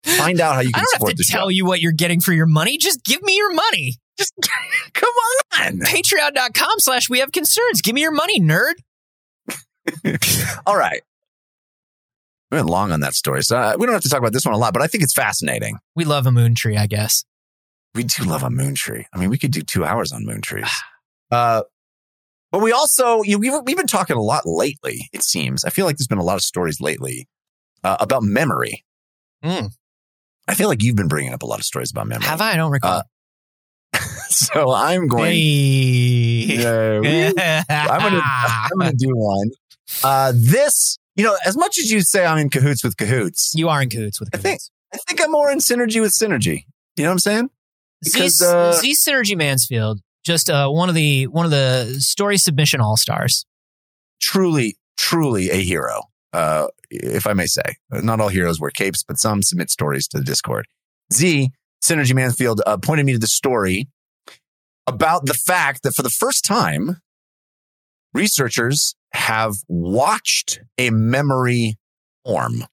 [0.05, 1.37] Find out how you can I can don't support have the to show.
[1.37, 2.77] tell you what you're getting for your money.
[2.77, 3.95] Just give me your money.
[4.17, 4.33] Just
[4.93, 5.09] come
[5.61, 5.79] on.
[5.79, 7.81] Patreon.com slash we have concerns.
[7.81, 8.73] Give me your money, nerd.
[10.65, 11.01] All right.
[12.51, 14.45] We went long on that story, so uh, we don't have to talk about this
[14.45, 15.77] one a lot, but I think it's fascinating.
[15.95, 17.23] We love a moon tree, I guess.
[17.93, 19.05] We do love a moon tree.
[19.13, 20.69] I mean, we could do two hours on moon trees.
[21.31, 21.61] Uh,
[22.51, 25.63] but we also, you know, we've, we've been talking a lot lately, it seems.
[25.63, 27.27] I feel like there's been a lot of stories lately
[27.83, 28.83] uh, about memory.
[29.43, 29.69] Mm.
[30.47, 32.25] I feel like you've been bringing up a lot of stories about memory.
[32.25, 32.53] Have I?
[32.53, 33.03] I don't recall.
[33.93, 35.33] Uh, So I'm going.
[35.33, 36.57] hey.
[37.69, 39.49] I'm gonna I'm gonna do one.
[40.03, 43.67] Uh, this, you know, as much as you say I'm in cahoots with cahoots, you
[43.67, 44.71] are in cahoots with I think- cahoots.
[44.93, 46.65] I think I'm more in synergy with synergy.
[46.95, 47.49] You know what I'm saying?
[48.01, 52.37] Because, Z, uh, Z Synergy Mansfield, just uh, one of the one of the story
[52.37, 53.45] submission all stars.
[54.21, 56.03] Truly, truly a hero.
[56.33, 60.17] Uh, if I may say, not all heroes wear capes, but some submit stories to
[60.17, 60.65] the Discord.
[61.13, 61.51] Z
[61.83, 63.89] Synergy Mansfield uh, pointed me to the story
[64.87, 66.97] about the fact that for the first time,
[68.13, 71.77] researchers have watched a memory
[72.25, 72.65] form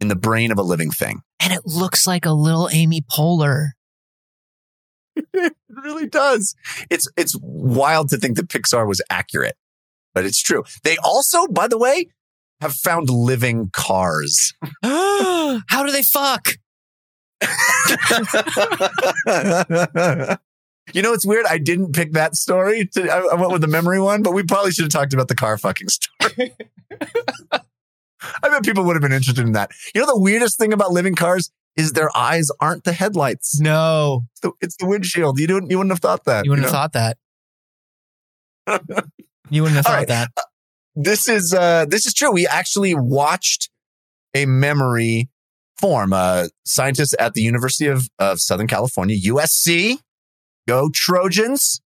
[0.00, 1.22] in the brain of a living thing.
[1.40, 3.70] And it looks like a little Amy Poehler.
[5.34, 5.54] It
[5.84, 6.54] really does.
[6.90, 9.56] It's it's wild to think that Pixar was accurate,
[10.14, 10.62] but it's true.
[10.84, 12.08] They also, by the way,
[12.60, 14.52] have found living cars.
[14.82, 16.58] How do they fuck?
[20.92, 21.46] you know, it's weird.
[21.46, 22.88] I didn't pick that story.
[22.94, 25.28] To, I, I went with the memory one, but we probably should have talked about
[25.28, 26.54] the car fucking story.
[28.42, 29.70] I bet people would have been interested in that.
[29.94, 33.60] You know, the weirdest thing about living cars is their eyes aren't the headlights.
[33.60, 35.38] No, It's the, it's the windshield.
[35.38, 35.70] You don't.
[35.70, 36.44] You wouldn't have thought that.
[36.44, 36.72] you wouldn't know?
[36.72, 37.16] have thought
[38.66, 39.04] that.
[39.50, 40.08] You wouldn't have thought right.
[40.08, 40.30] that.
[40.94, 42.32] this is uh this is true.
[42.32, 43.68] We actually watched
[44.34, 45.28] a memory
[45.76, 46.14] form.
[46.14, 49.98] Uh scientist at the University of, of Southern California, USC.
[50.68, 51.80] Go Trojans.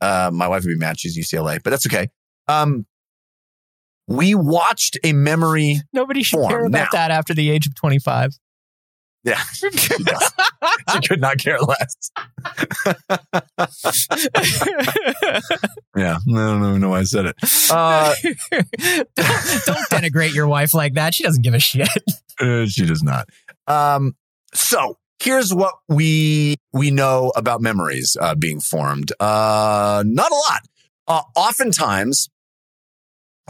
[0.00, 2.08] Uh my wife would be mad she's UCLA, but that's okay.
[2.48, 2.86] Um
[4.06, 6.88] we watched a memory Nobody should Form care about now.
[6.92, 8.32] that after the age of 25.
[9.24, 12.10] yeah she could not care less
[15.96, 17.36] yeah i don't even know why i said it
[17.70, 18.14] uh
[19.16, 21.14] don't, don't denigrate your wife like that.
[21.14, 21.88] She doesn't give a shit.
[22.40, 23.28] Uh, she does not.
[23.66, 24.14] Um,
[24.52, 29.12] so here's what we we know about memories uh, being formed.
[29.20, 30.60] Uh, not a lot.
[31.06, 32.28] Uh, oftentimes,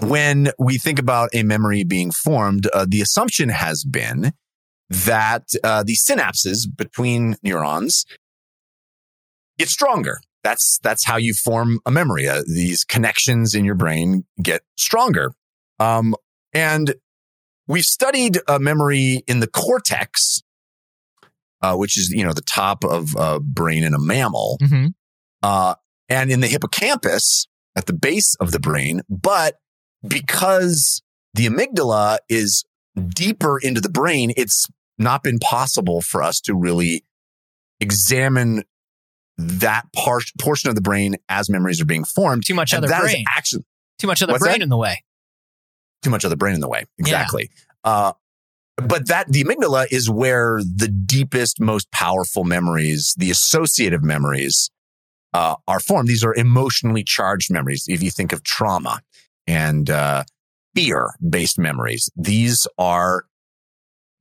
[0.01, 4.33] when we think about a memory being formed, uh, the assumption has been
[4.91, 8.05] that uh, the synapses between neurons
[9.59, 10.21] get stronger.
[10.43, 12.29] That's that's how you form a memory.
[12.29, 15.33] Uh, these connections in your brain get stronger.
[15.81, 16.15] Um,
[16.53, 16.95] and
[17.67, 20.43] we've studied uh, memory in the cortex,
[21.65, 24.87] uh, which is you know the top of a brain in a mammal, Mm-hmm.
[25.43, 25.75] uh,
[26.09, 27.47] and in the hippocampus
[27.77, 29.01] at the base of the brain.
[29.09, 29.57] But
[30.07, 31.03] because
[31.33, 32.65] the amygdala is
[33.09, 34.67] deeper into the brain, it's
[34.99, 37.05] not been possible for us to really
[37.81, 38.62] examine
[39.37, 42.45] that part portion of the brain as memories are being formed.
[42.47, 43.25] Too much And other brain.
[43.37, 43.65] actually
[43.99, 44.62] Too much other brain that?
[44.62, 45.03] in the way.
[46.03, 46.85] too much other brain in the way.
[46.99, 47.51] Exactly.
[47.83, 48.12] Uh,
[48.77, 54.70] but that the amygdala is where the deepest, most powerful memories, the associative memories,
[55.33, 56.09] uh, are formed.
[56.09, 57.85] These are emotionally charged memories.
[57.89, 59.01] If you think of trauma
[59.47, 60.25] and uh,
[60.75, 63.25] fear-based memories, these are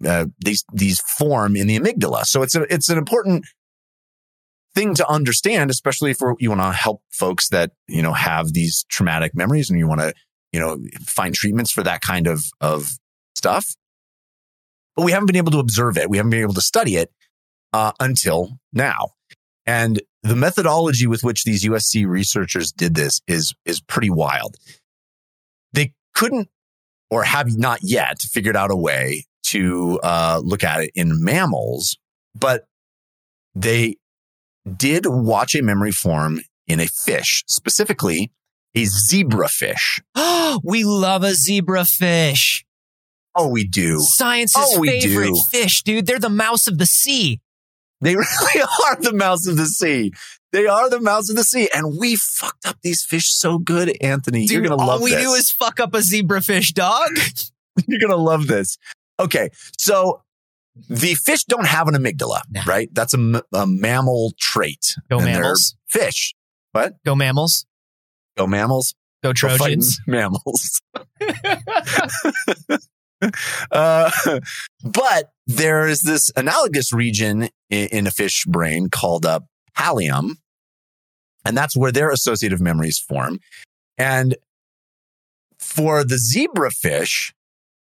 [0.06, 2.24] uh, these these form in the amygdala.
[2.26, 3.46] So it's a it's an important
[4.76, 8.86] thing to understand, especially if you want to help folks that you know have these
[8.90, 10.14] traumatic memories and you want to
[10.52, 12.88] you know find treatments for that kind of of
[13.36, 13.76] stuff.
[14.96, 16.10] But we haven't been able to observe it.
[16.10, 17.12] We haven't been able to study it
[17.74, 19.10] uh, until now.
[19.66, 24.58] And the methodology with which these USC researchers did this is is pretty wild.
[25.72, 26.50] They couldn't
[27.10, 31.98] or have not yet figured out a way to uh, look at it in mammals,
[32.36, 32.66] but
[33.56, 33.98] they
[34.78, 38.32] did watch a memory form in a fish, specifically
[38.76, 40.02] a zebrafish.
[40.16, 42.66] Oh, we love a zebra fish.
[43.36, 44.00] Oh, we do.
[44.00, 45.42] Science's Oh, we favorite do.
[45.52, 46.06] fish, dude.
[46.06, 47.42] They're the mouse of the sea.
[48.02, 50.12] They really are the mouse of the sea.
[50.52, 51.68] They are the mouse of the sea.
[51.74, 54.46] And we fucked up these fish so good, Anthony.
[54.46, 55.12] You're going to love this.
[55.14, 57.10] all we do is fuck up a zebra fish, dog.
[57.88, 58.78] You're going to love this.
[59.20, 59.50] Okay.
[59.80, 60.22] So
[60.90, 62.62] the fish don't have an amygdala, No.
[62.68, 62.88] right?
[62.94, 64.96] That's a mammal trait.
[65.10, 65.76] Go mammals.
[65.88, 66.36] Fish.
[66.72, 66.96] What?
[67.04, 67.66] Go mammals.
[68.38, 68.94] Go mammals.
[69.24, 70.00] Go Go Trojans.
[70.06, 70.82] mammals.
[73.72, 74.12] uh,
[74.84, 79.42] but there is this analogous region in, in a fish brain called a
[79.78, 80.36] pallium,
[81.46, 83.40] and that's where their associative memories form.
[83.98, 84.36] And
[85.60, 87.32] for the zebrafish,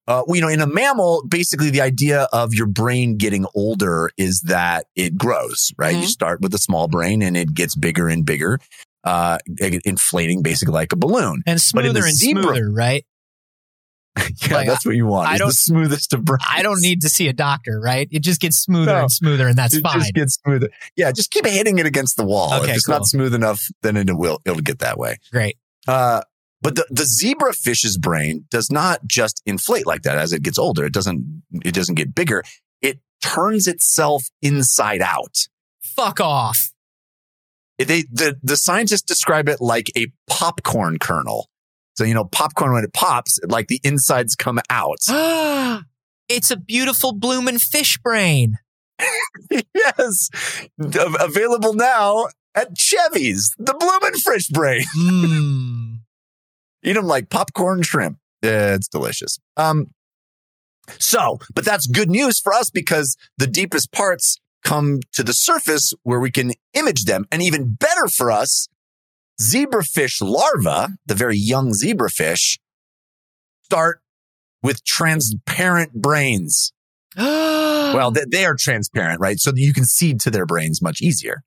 [0.09, 4.11] uh, well, you know, in a mammal, basically the idea of your brain getting older
[4.17, 5.95] is that it grows, right?
[5.97, 6.09] You Mhm.
[6.09, 8.59] start with a small brain and it gets bigger and bigger,
[9.05, 9.39] uh,
[9.85, 11.43] inflating basically like a balloon.
[11.47, 13.05] and smoother and zebra- smoother, right?
[14.49, 15.29] Yeah, Like, that's what you want.
[15.29, 16.43] I don't- the smoothest of brains.
[16.51, 18.09] I don't need to see a doctor, right?
[18.11, 19.01] It just gets smoother No.
[19.03, 19.91] and smoother, and that's fine.
[19.91, 20.01] it fine.
[20.01, 20.69] just gets smoother.
[20.97, 22.53] Yeah, just keep hitting it against the wall.
[22.55, 22.97] Okay, if it's cool.
[22.97, 25.19] not smooth enough, then it will it'll get that way.
[25.33, 25.57] Great.
[25.87, 26.23] Uh,
[26.63, 30.59] but the, the zebra fish's brain does not just inflate like that as it gets
[30.59, 30.85] older.
[30.85, 32.43] It doesn't it doesn't get bigger.
[32.83, 35.47] It turns itself inside out.
[35.83, 36.71] Fuck off.
[37.79, 41.49] They the the scientists describe it like a popcorn kernel.
[41.97, 44.99] So you know, popcorn when it pops, like the insides come out.
[46.29, 48.59] it's a beautiful blooming fish brain.
[49.51, 50.29] yes,
[50.81, 54.85] Av- available now at Chevy's, the bloomin' fish brain.
[54.97, 55.99] Mmm.
[56.83, 58.19] Eat them like popcorn shrimp.
[58.43, 59.39] Yeah, it's delicious.
[59.57, 59.89] Um,
[60.99, 65.93] so, but that's good news for us because the deepest parts come to the surface
[66.03, 67.27] where we can image them.
[67.31, 68.69] And even better for us,
[69.41, 72.59] zebrafish larvae, the very young zebrafish,
[73.63, 74.03] start
[74.63, 76.73] with transparent brains.
[77.17, 79.39] well, they, they are transparent, right?
[79.39, 81.43] So you can see to their brains much easier.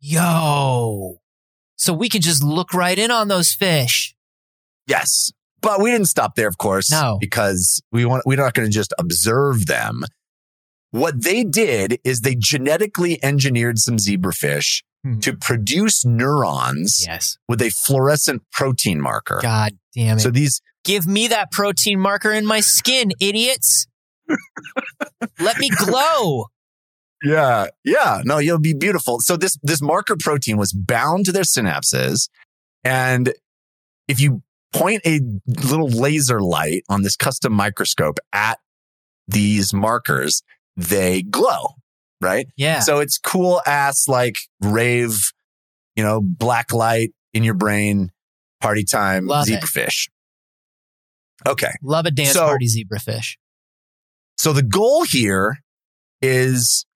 [0.00, 1.18] Yo.
[1.76, 4.14] So we can just look right in on those fish.
[4.86, 5.32] Yes.
[5.62, 6.90] But we didn't stop there, of course.
[6.90, 7.18] No.
[7.20, 10.02] Because we want, we're not going to just observe them.
[10.90, 15.18] What they did is they genetically engineered some zebrafish Hmm.
[15.20, 17.38] to produce neurons Yes.
[17.48, 19.38] with a fluorescent protein marker.
[19.42, 20.20] God damn it.
[20.20, 23.86] So these, Give me that protein marker in my skin, idiots.
[25.38, 26.46] Let me glow.
[27.22, 29.20] yeah, yeah, no, you'll be beautiful.
[29.20, 32.28] So this, this marker protein was bound to their synapses.
[32.84, 33.32] And
[34.08, 34.42] if you
[34.72, 38.58] point a little laser light on this custom microscope at
[39.28, 40.42] these markers,
[40.76, 41.74] they glow,
[42.20, 42.46] right?
[42.56, 42.80] Yeah.
[42.80, 45.32] So it's cool ass, like rave,
[45.96, 48.10] you know, black light in your brain,
[48.60, 49.60] party time, Love it.
[49.62, 50.08] zebrafish.
[51.46, 51.72] Okay.
[51.82, 53.36] Love a dance So- party zebrafish.
[54.38, 55.58] So the goal here
[56.22, 56.86] is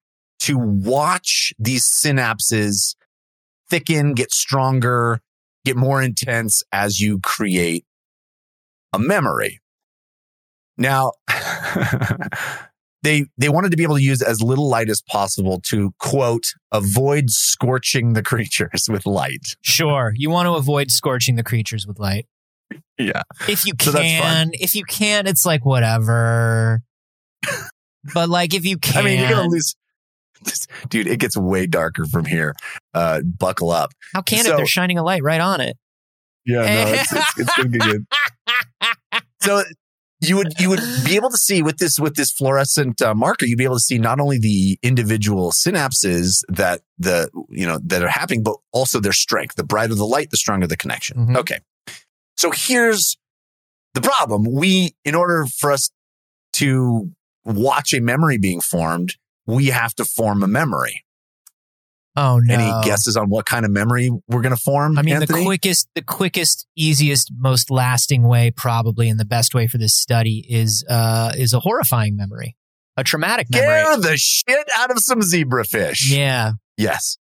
[0.41, 2.95] to watch these synapses
[3.69, 5.21] thicken, get stronger,
[5.65, 7.85] get more intense as you create
[8.93, 9.61] a memory.
[10.79, 11.13] Now,
[13.05, 16.47] they, they wanted to be able to use as little light as possible to quote,
[16.73, 19.55] avoid scorching the creatures with light.
[19.63, 20.13] Sure.
[20.17, 22.27] You want to avoid scorching the creatures with light.
[22.99, 23.23] Yeah.
[23.49, 26.83] If you So that's can, if you can't, it's like whatever.
[28.15, 29.77] but like if you I can, mean, you're going to lose.
[30.89, 32.55] Dude, it gets way darker from here.
[32.93, 33.93] Uh, buckle up.
[34.13, 34.57] how can so- it?
[34.57, 35.77] They're shining a light right on it.
[36.47, 38.07] Yeah, no, it's, it's, it's gonna be good.
[39.41, 39.63] So
[40.21, 43.47] you would you would be able to see with this with this fluorescent uh, marker,
[43.47, 48.03] you'd be able to see not only the individual synapses that the you know that
[48.03, 49.57] are happening, but also their strength.
[49.57, 51.29] The brighter the light, the stronger the connection.
[51.29, 51.37] Mhm.
[51.37, 51.59] Okay,
[52.37, 53.17] so here's
[53.95, 55.91] the problem: we, in order for us
[56.55, 57.11] to
[57.45, 61.04] watch a memory being formed, we have to form a memory.
[62.17, 62.55] Oh no.
[62.55, 64.99] Any guesses on what kind of memory we're going to form?
[64.99, 65.41] I mean, Anthony?
[65.41, 69.95] the quickest, the quickest, easiest, most lasting way, probably, and the best way for this
[69.95, 72.57] study is uh is a horrifying memory,
[72.97, 73.81] a traumatic memory.
[73.81, 76.11] Scare the shit out of some zebrafish.
[76.11, 76.53] Yeah.
[76.77, 77.19] Yes.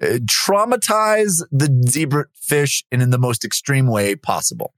[0.00, 4.74] Uh, traumatize the zebrafish in, in the most extreme way possible.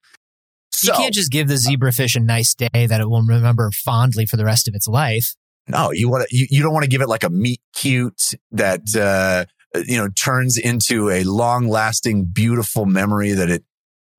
[0.71, 4.27] So, you can't just give the zebrafish a nice day that it will remember fondly
[4.27, 5.35] for the rest of its life.
[5.67, 8.35] no, you want to, you, you don't want to give it like a meet cute
[8.53, 9.45] that, uh,
[9.75, 13.65] you know, turns into a long lasting, beautiful memory that it,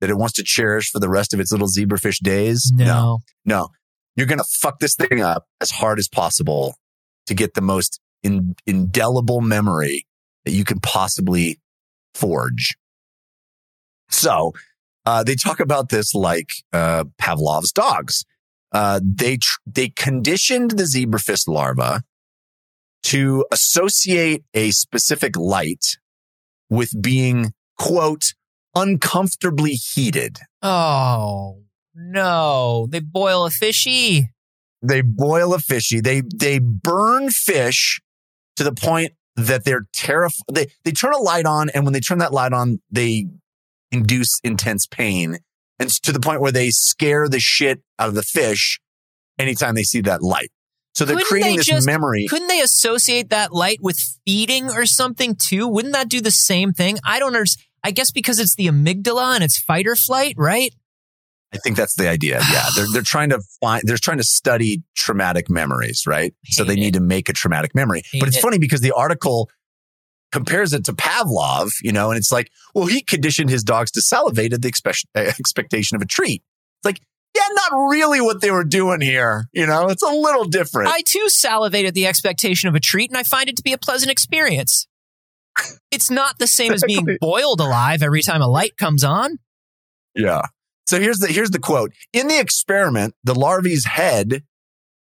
[0.02, 2.72] that it wants to cherish for the rest of its little zebrafish days.
[2.74, 3.20] No.
[3.46, 3.70] no.
[4.16, 6.76] You're going to fuck this thing up as hard as possible
[7.28, 10.06] to get the most in, indelible memory
[10.46, 11.60] that you can possibly
[12.14, 12.76] forge.
[14.10, 14.54] So,
[15.06, 18.26] uh, they talk about this like, uh, Pavlov's dogs.
[18.72, 22.04] Uh, they, tr- they conditioned the zebrafish larva
[23.04, 25.98] to associate a specific light
[26.70, 28.34] with being, quote,
[28.76, 30.38] uncomfortably heated.
[30.62, 31.64] Oh
[31.96, 32.88] no!
[32.90, 34.30] They boil a fishy.
[34.82, 36.00] they boil a fishy.
[36.02, 38.00] They they burn fish
[38.56, 40.44] to the point that they're terrified.
[40.54, 43.28] They they turn a light on, and when they turn that light on, they
[43.92, 45.38] induce intense pain,
[45.80, 48.80] and to the point where they scare the shit out of the fish
[49.40, 50.52] anytime they see that light.
[50.96, 52.28] So they're Couldn't creating they this just- memory.
[52.30, 55.68] Couldn't they associate that light with feeding or something too?
[55.68, 56.98] Wouldn't that do the same thing?
[57.06, 57.66] I don't understand.
[57.84, 60.74] I guess because it's the amygdala and it's fight or flight, right?
[61.54, 62.42] I think that's the idea.
[62.52, 63.82] Yeah, they're they're trying to find.
[63.86, 66.34] They're trying to study traumatic memories, right?
[66.48, 68.02] so they Hate need to make a traumatic memory.
[68.12, 68.42] Hate but it's it.
[68.42, 69.50] funny because the article
[70.32, 74.02] compares it to Pavlov, you know, and it's like, well, he conditioned his dogs to
[74.02, 76.44] salivate at the expect- uh, expectation of a treat.
[76.80, 77.00] It's like,
[77.36, 79.46] yeah, not really what they were doing here.
[79.54, 80.90] You know, it's a little different.
[80.90, 83.74] I too salivate at the expectation of a treat, and I find it to be
[83.74, 84.88] a pleasant experience.
[85.92, 89.40] It's not the same as being boiled alive every time a light comes on.
[90.16, 90.42] yeah.
[90.88, 91.94] So here's the here's the quote.
[92.14, 94.44] In the experiment, the larvae's head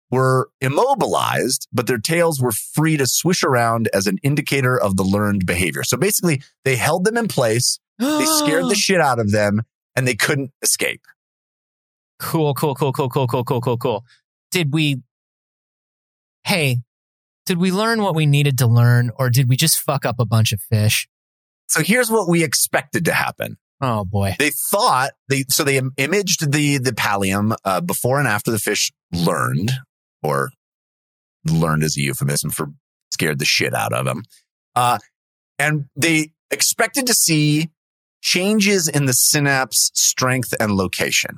[0.09, 5.03] were immobilized, but their tails were free to swish around as an indicator of the
[5.03, 5.83] learned behavior.
[5.83, 9.63] So basically, they held them in place, they scared the shit out of them,
[9.97, 11.01] and they couldn't escape.
[12.19, 14.03] Cool, cool, cool, cool, cool, cool, cool, cool, cool.
[14.51, 15.01] Did we?
[16.43, 16.77] Hey,
[17.45, 20.25] did we learn what we needed to learn, or did we just fuck up a
[20.25, 21.07] bunch of fish?
[21.67, 23.57] So here's what we expected to happen.
[23.81, 24.35] Oh boy.
[24.39, 28.91] They thought they so they imaged the the pallium uh, before and after the fish
[29.11, 29.71] learned,
[30.23, 30.51] or
[31.45, 32.67] learned is a euphemism for
[33.11, 34.23] scared the shit out of them,
[34.75, 34.99] uh,
[35.59, 37.69] and they expected to see
[38.21, 41.37] changes in the synapse strength and location.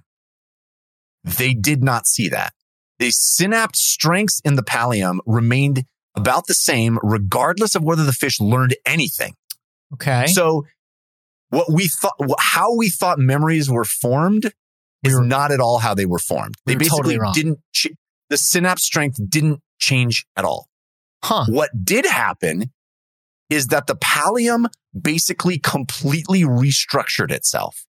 [1.27, 2.53] They did not see that.
[2.99, 5.83] The synapse strengths in the pallium remained
[6.15, 9.33] about the same, regardless of whether the fish learned anything.
[9.93, 10.25] Okay.
[10.27, 10.65] So
[11.49, 14.45] what we thought, how we thought memories were formed
[15.03, 16.55] is We were- not at all how they were formed.
[16.65, 17.87] We They were basically totally didn't, ch-
[18.29, 20.67] the synapse strength didn't change at all.
[21.23, 21.45] huh.
[21.49, 22.71] What did happen
[23.49, 24.65] is that the pallium
[24.99, 27.85] basically completely restructured itself.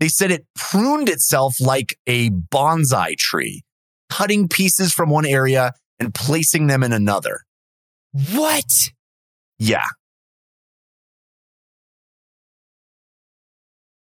[0.00, 3.62] They said it pruned itself like a bonsai tree,
[4.08, 7.42] cutting pieces from one area and placing them in another.
[8.32, 8.64] What?
[9.58, 9.84] Yeah.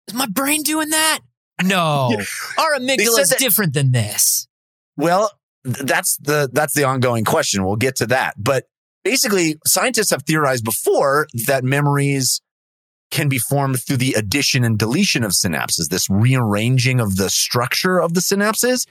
[0.09, 1.21] Is my brain doing that?
[1.63, 2.09] No.
[2.11, 2.25] Yeah.
[2.59, 4.49] Our amygdala is that- different than this.
[4.97, 5.31] Well,
[5.65, 7.65] that's the that's the ongoing question.
[7.65, 8.35] We'll get to that.
[8.37, 8.65] But
[9.05, 12.41] basically, scientists have theorized before that memories
[13.13, 18.01] can be formed through the addition and deletion of synapses, this rearranging of the structure
[18.01, 18.87] of the synapses.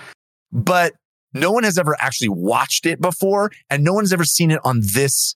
[0.51, 0.93] But
[1.34, 4.82] no one has ever actually watched it before, and no one's ever seen it on
[4.93, 5.36] this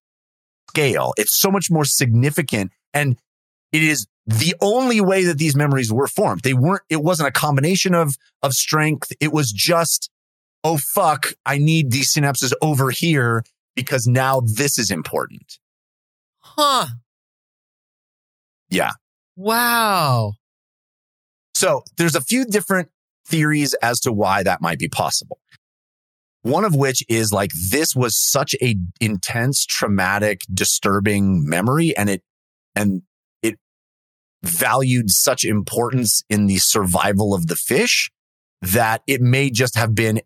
[0.69, 1.13] scale.
[1.17, 3.17] It's so much more significant, and
[3.73, 6.41] it is the only way that these memories were formed.
[6.41, 6.83] They weren't.
[6.89, 9.11] It wasn't a combination of of strength.
[9.19, 10.09] It was just
[10.63, 13.43] oh fuck, I need these synapses over here
[13.75, 15.59] because now this is important.
[16.39, 16.87] Huh.
[18.69, 18.91] Yeah.
[19.35, 20.33] Wow.
[21.53, 22.89] So there's a few different
[23.27, 25.39] theories as to why that might be possible.
[26.41, 32.21] One of which is like this was such a intense, traumatic, disturbing memory and it,
[32.75, 33.01] and
[33.41, 33.57] it
[34.43, 38.11] valued such importance in the survival of the fish
[38.61, 40.21] that it may just have been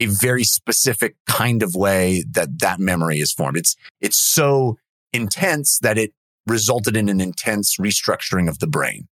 [0.00, 3.56] a very specific kind of way that that memory is formed.
[3.56, 4.76] It's, it's so
[5.12, 6.12] intense that it
[6.50, 9.08] resulted in an intense restructuring of the brain.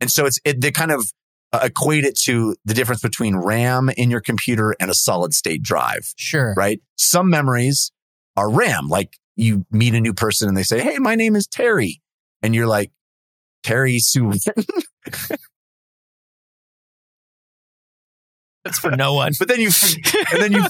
[0.00, 1.06] And so it's, it, they kind of
[1.52, 5.62] uh, equate it to the difference between RAM in your computer and a solid state
[5.62, 6.52] drive, Sure.
[6.56, 6.80] right?
[6.96, 7.92] Some memories
[8.36, 11.46] are RAM, like you meet a new person and they say, Hey, my name is
[11.46, 12.00] Terry.
[12.42, 12.90] And you're like,
[13.62, 14.32] Terry Sue.
[18.64, 19.32] That's for no one.
[19.38, 19.70] but then you,
[20.32, 20.64] and then you,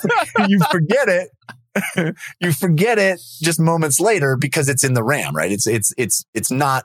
[0.49, 1.29] you forget it.
[2.41, 5.51] you forget it just moments later because it's in the RAM, right?
[5.51, 6.85] It's, it's, it's, it's not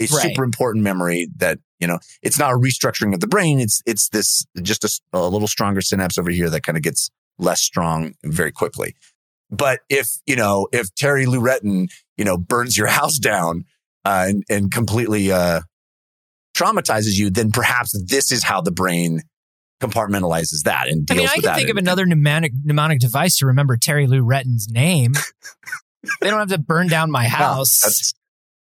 [0.00, 0.22] a Right.
[0.22, 3.60] super important memory that, you know, it's not a restructuring of the brain.
[3.60, 7.60] It's, it's this just a little stronger synapse over here that kind of gets less
[7.60, 8.94] strong very quickly.
[9.50, 13.64] But if, you know, if Terry Lou Retton, you know, burns your house down,
[14.04, 15.60] uh, and, and completely, uh,
[16.56, 19.22] traumatizes you, then perhaps this is how the brain
[19.82, 23.46] compartmentalizes that and I deals mean, I can think of another mnemonic mnemonic device to
[23.46, 25.12] remember Terry Lou Retton's name.
[26.20, 27.80] they don't have to burn down my No, house.
[27.82, 28.14] that's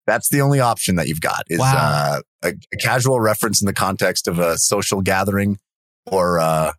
[0.08, 1.74] that's the only option that you've got is Wow.
[1.78, 5.58] uh, a, a casual reference in the context of a social gathering
[6.08, 6.74] or uh,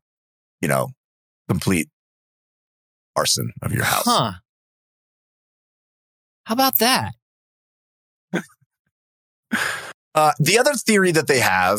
[0.60, 0.88] you know
[1.48, 1.88] complete
[3.16, 4.04] arson of your house.
[4.04, 4.32] Huh.
[6.46, 7.12] How about that?
[10.14, 11.78] Uh, the other theory that they have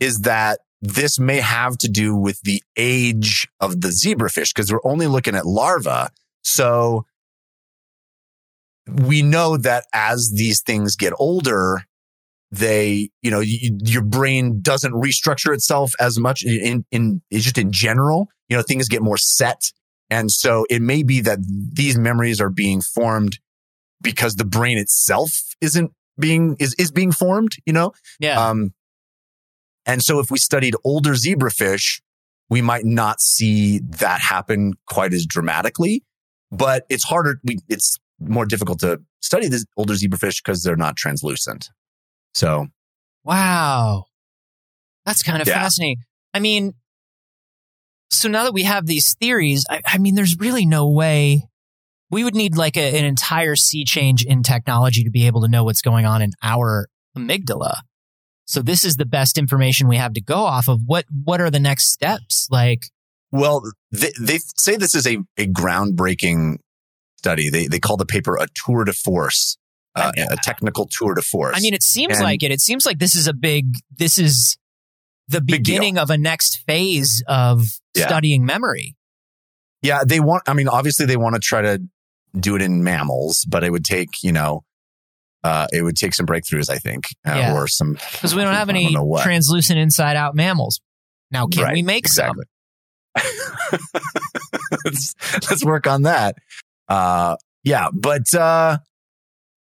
[0.00, 4.80] is that this may have to do with the age of the zebrafish because we're
[4.84, 6.08] only looking at larvae.
[6.42, 7.04] So
[8.86, 11.84] we know that as these things get older,
[12.50, 17.58] they, you know, you, your brain doesn't restructure itself as much in, in, in just
[17.58, 19.72] in general, you know, things get more set.
[20.08, 23.38] And so it may be that these memories are being formed
[24.02, 27.92] because the brain itself isn't being, is, is being formed, you know?
[28.18, 28.48] Yeah.
[28.48, 28.72] Um,
[29.90, 32.00] and so if we studied older zebrafish,
[32.48, 36.02] we might not see that happen quite as dramatically,
[36.50, 37.40] but it's harder.
[37.44, 41.68] We, it's more difficult to study the older zebrafish because they're not translucent.
[42.34, 42.66] So
[43.24, 44.04] wow.
[45.06, 45.54] That's kind of Yeah.
[45.60, 46.02] fascinating.
[46.34, 46.74] I mean,
[48.10, 51.46] so now that we have these theories, I, I mean, there's really no way
[52.10, 55.48] we would need like a, an entire sea change in technology to be able to
[55.48, 57.76] know what's going on in our amygdala.
[58.50, 60.80] So this is the best information we have to go off of.
[60.84, 62.48] What what are the next steps?
[62.50, 62.82] Like,
[63.30, 66.56] Well, they, they say this is a, a groundbreaking
[67.18, 67.48] study.
[67.48, 69.56] They, they call the paper a tour de force,
[69.94, 71.56] uh, a technical tour de force.
[71.56, 72.50] I mean, it seems And- like it.
[72.50, 73.66] It seems like this is a big.
[73.96, 74.56] This is
[75.28, 77.62] the beginning of a next phase of
[77.94, 78.06] Yeah.
[78.08, 78.96] studying memory.
[79.80, 81.80] yeah, they want, I mean, obviously they want to try to
[82.38, 84.64] do it in mammals, but it would take, you know,
[85.42, 87.54] uh, it would take some breakthroughs, I think, uh, Yeah.
[87.54, 90.80] or some, Because we don't have any don't translucent inside out mammals.
[91.30, 92.44] Now, can Right, we make exactly.
[94.84, 95.14] let's,
[95.50, 96.36] let's work on that.
[96.88, 98.78] Uh, yeah, but, uh,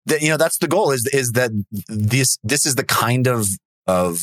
[0.05, 1.51] that, you know, that's the goal is, is that
[1.87, 3.47] this, this is the kind of,
[3.87, 4.19] of,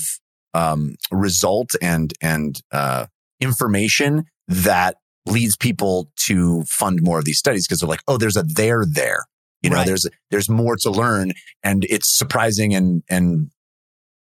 [0.54, 3.06] um, result and, and, uh,
[3.40, 8.36] information that leads people to fund more of these studies because they're like, oh, there's
[8.36, 9.24] a there there.
[9.66, 9.86] You know, Right.
[9.86, 13.50] there's there's more to learn, and it's surprising and and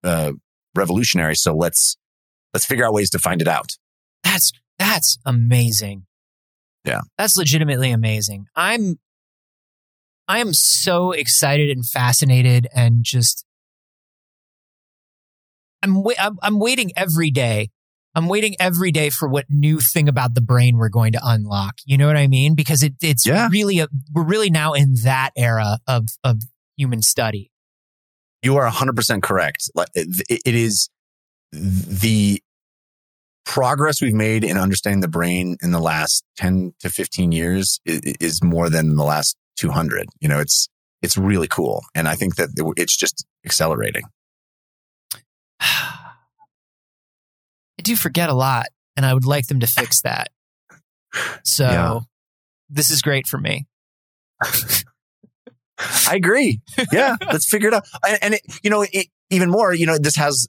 [0.03, 0.33] uh,
[0.75, 1.35] revolutionary.
[1.35, 1.97] So let's
[2.53, 3.71] let's figure out ways to find it out.
[4.23, 6.05] That's that's amazing.
[6.85, 7.01] Yeah.
[7.17, 8.45] That's legitimately amazing.
[8.55, 8.99] I'm
[10.27, 13.45] I am so excited and fascinated and just
[15.83, 17.69] I'm wai- I'm, I'm waiting every day.
[18.13, 21.75] I'm waiting every day for what new thing about the brain we're going to unlock.
[21.85, 22.55] You know what I mean?
[22.55, 23.47] Because it, it's Yeah.
[23.51, 26.41] really a, we're really now in that era of of
[26.77, 27.51] human study.
[28.43, 29.69] You are 100% correct.
[29.93, 30.89] It, is
[31.51, 32.41] the
[33.45, 38.41] progress we've made in understanding the brain in the last 10 to 15 years is
[38.43, 40.07] more than the last 200.
[40.19, 40.69] You know, it's,
[41.03, 41.83] it's really cool.
[41.93, 44.03] And I think that it's just accelerating.
[47.81, 50.27] I do forget a lot, and I would like them to fix that.
[51.43, 51.99] So Yeah.
[52.69, 53.65] this is great for me.
[56.07, 56.61] I agree.
[56.91, 57.15] Yeah.
[57.31, 57.85] let's figure it out.
[58.07, 60.47] And, and it, you know, it, even more, you know, this has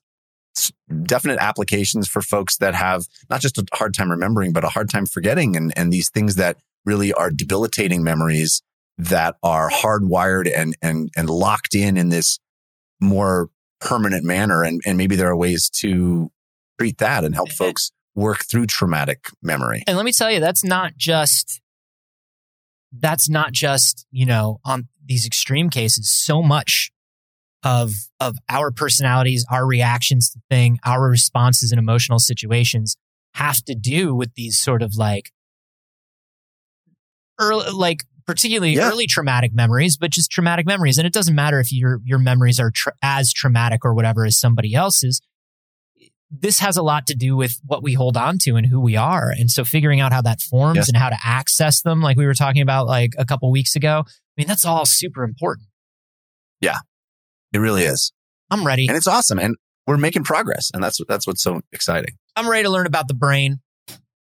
[1.05, 4.91] definite applications for folks that have not just a hard time remembering, but a hard
[4.91, 8.61] time forgetting and, and these things that really are debilitating memories
[8.99, 12.39] that are hardwired and, and, and locked in in this
[13.01, 13.49] more
[13.81, 14.63] permanent manner.
[14.63, 16.31] And, and maybe there are ways to
[16.83, 19.83] treat that and help folks work through traumatic memory.
[19.87, 21.61] And let me tell you, that's not just
[22.99, 26.11] that's not just you know on these extreme cases.
[26.11, 26.91] So much
[27.63, 32.97] of of our personalities, our reactions to thing, our responses in emotional situations
[33.35, 35.31] have to do with these sort of like
[37.41, 38.91] early, like particularly Yeah.
[38.91, 40.99] early traumatic memories, but just traumatic memories.
[40.99, 44.39] And it doesn't matter if your your memories are tra- as traumatic or whatever as
[44.39, 45.21] somebody else's.
[46.35, 48.97] This has a lot to do with what we hold on to and who we
[48.97, 49.29] are.
[49.31, 50.89] And so figuring out how that forms Yes.
[50.89, 54.05] and how to access them, like we were talking about like a couple weeks ago.
[54.07, 55.69] I mean, that's all super important.
[56.61, 56.79] Yeah,
[57.53, 58.13] it really is.
[58.51, 58.87] I'm ready.
[58.89, 59.39] And it's awesome.
[59.39, 59.57] And
[59.87, 60.71] we're making progress.
[60.73, 62.15] And that's, that's what's so exciting.
[62.35, 63.61] I'm ready to learn about the brain.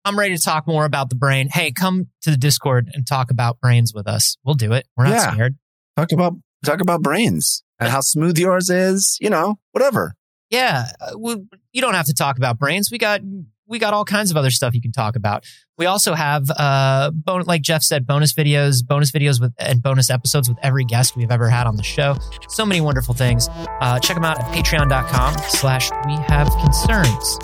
[0.05, 1.49] I'm ready to talk more about the brain.
[1.53, 4.36] Hey, come to the Discord and talk about brains with us.
[4.44, 4.86] We'll do it.
[4.96, 5.32] We're not Yeah.
[5.32, 5.57] scared.
[5.96, 6.34] talk about
[6.64, 10.14] talk about brains and how smooth yours is you know whatever
[10.51, 11.36] Yeah, uh, we,
[11.72, 12.90] you don't have to talk about brains.
[12.90, 13.20] We got
[13.66, 15.44] we got all kinds of other stuff you can talk about.
[15.76, 20.09] We also have uh bon- like Jeff said bonus videos, bonus videos with and bonus
[20.11, 22.16] episodes with every guest we've ever had on the show.
[22.49, 23.49] So many wonderful things.
[23.80, 27.38] Uh check them out at patreon.com slash we have concerns.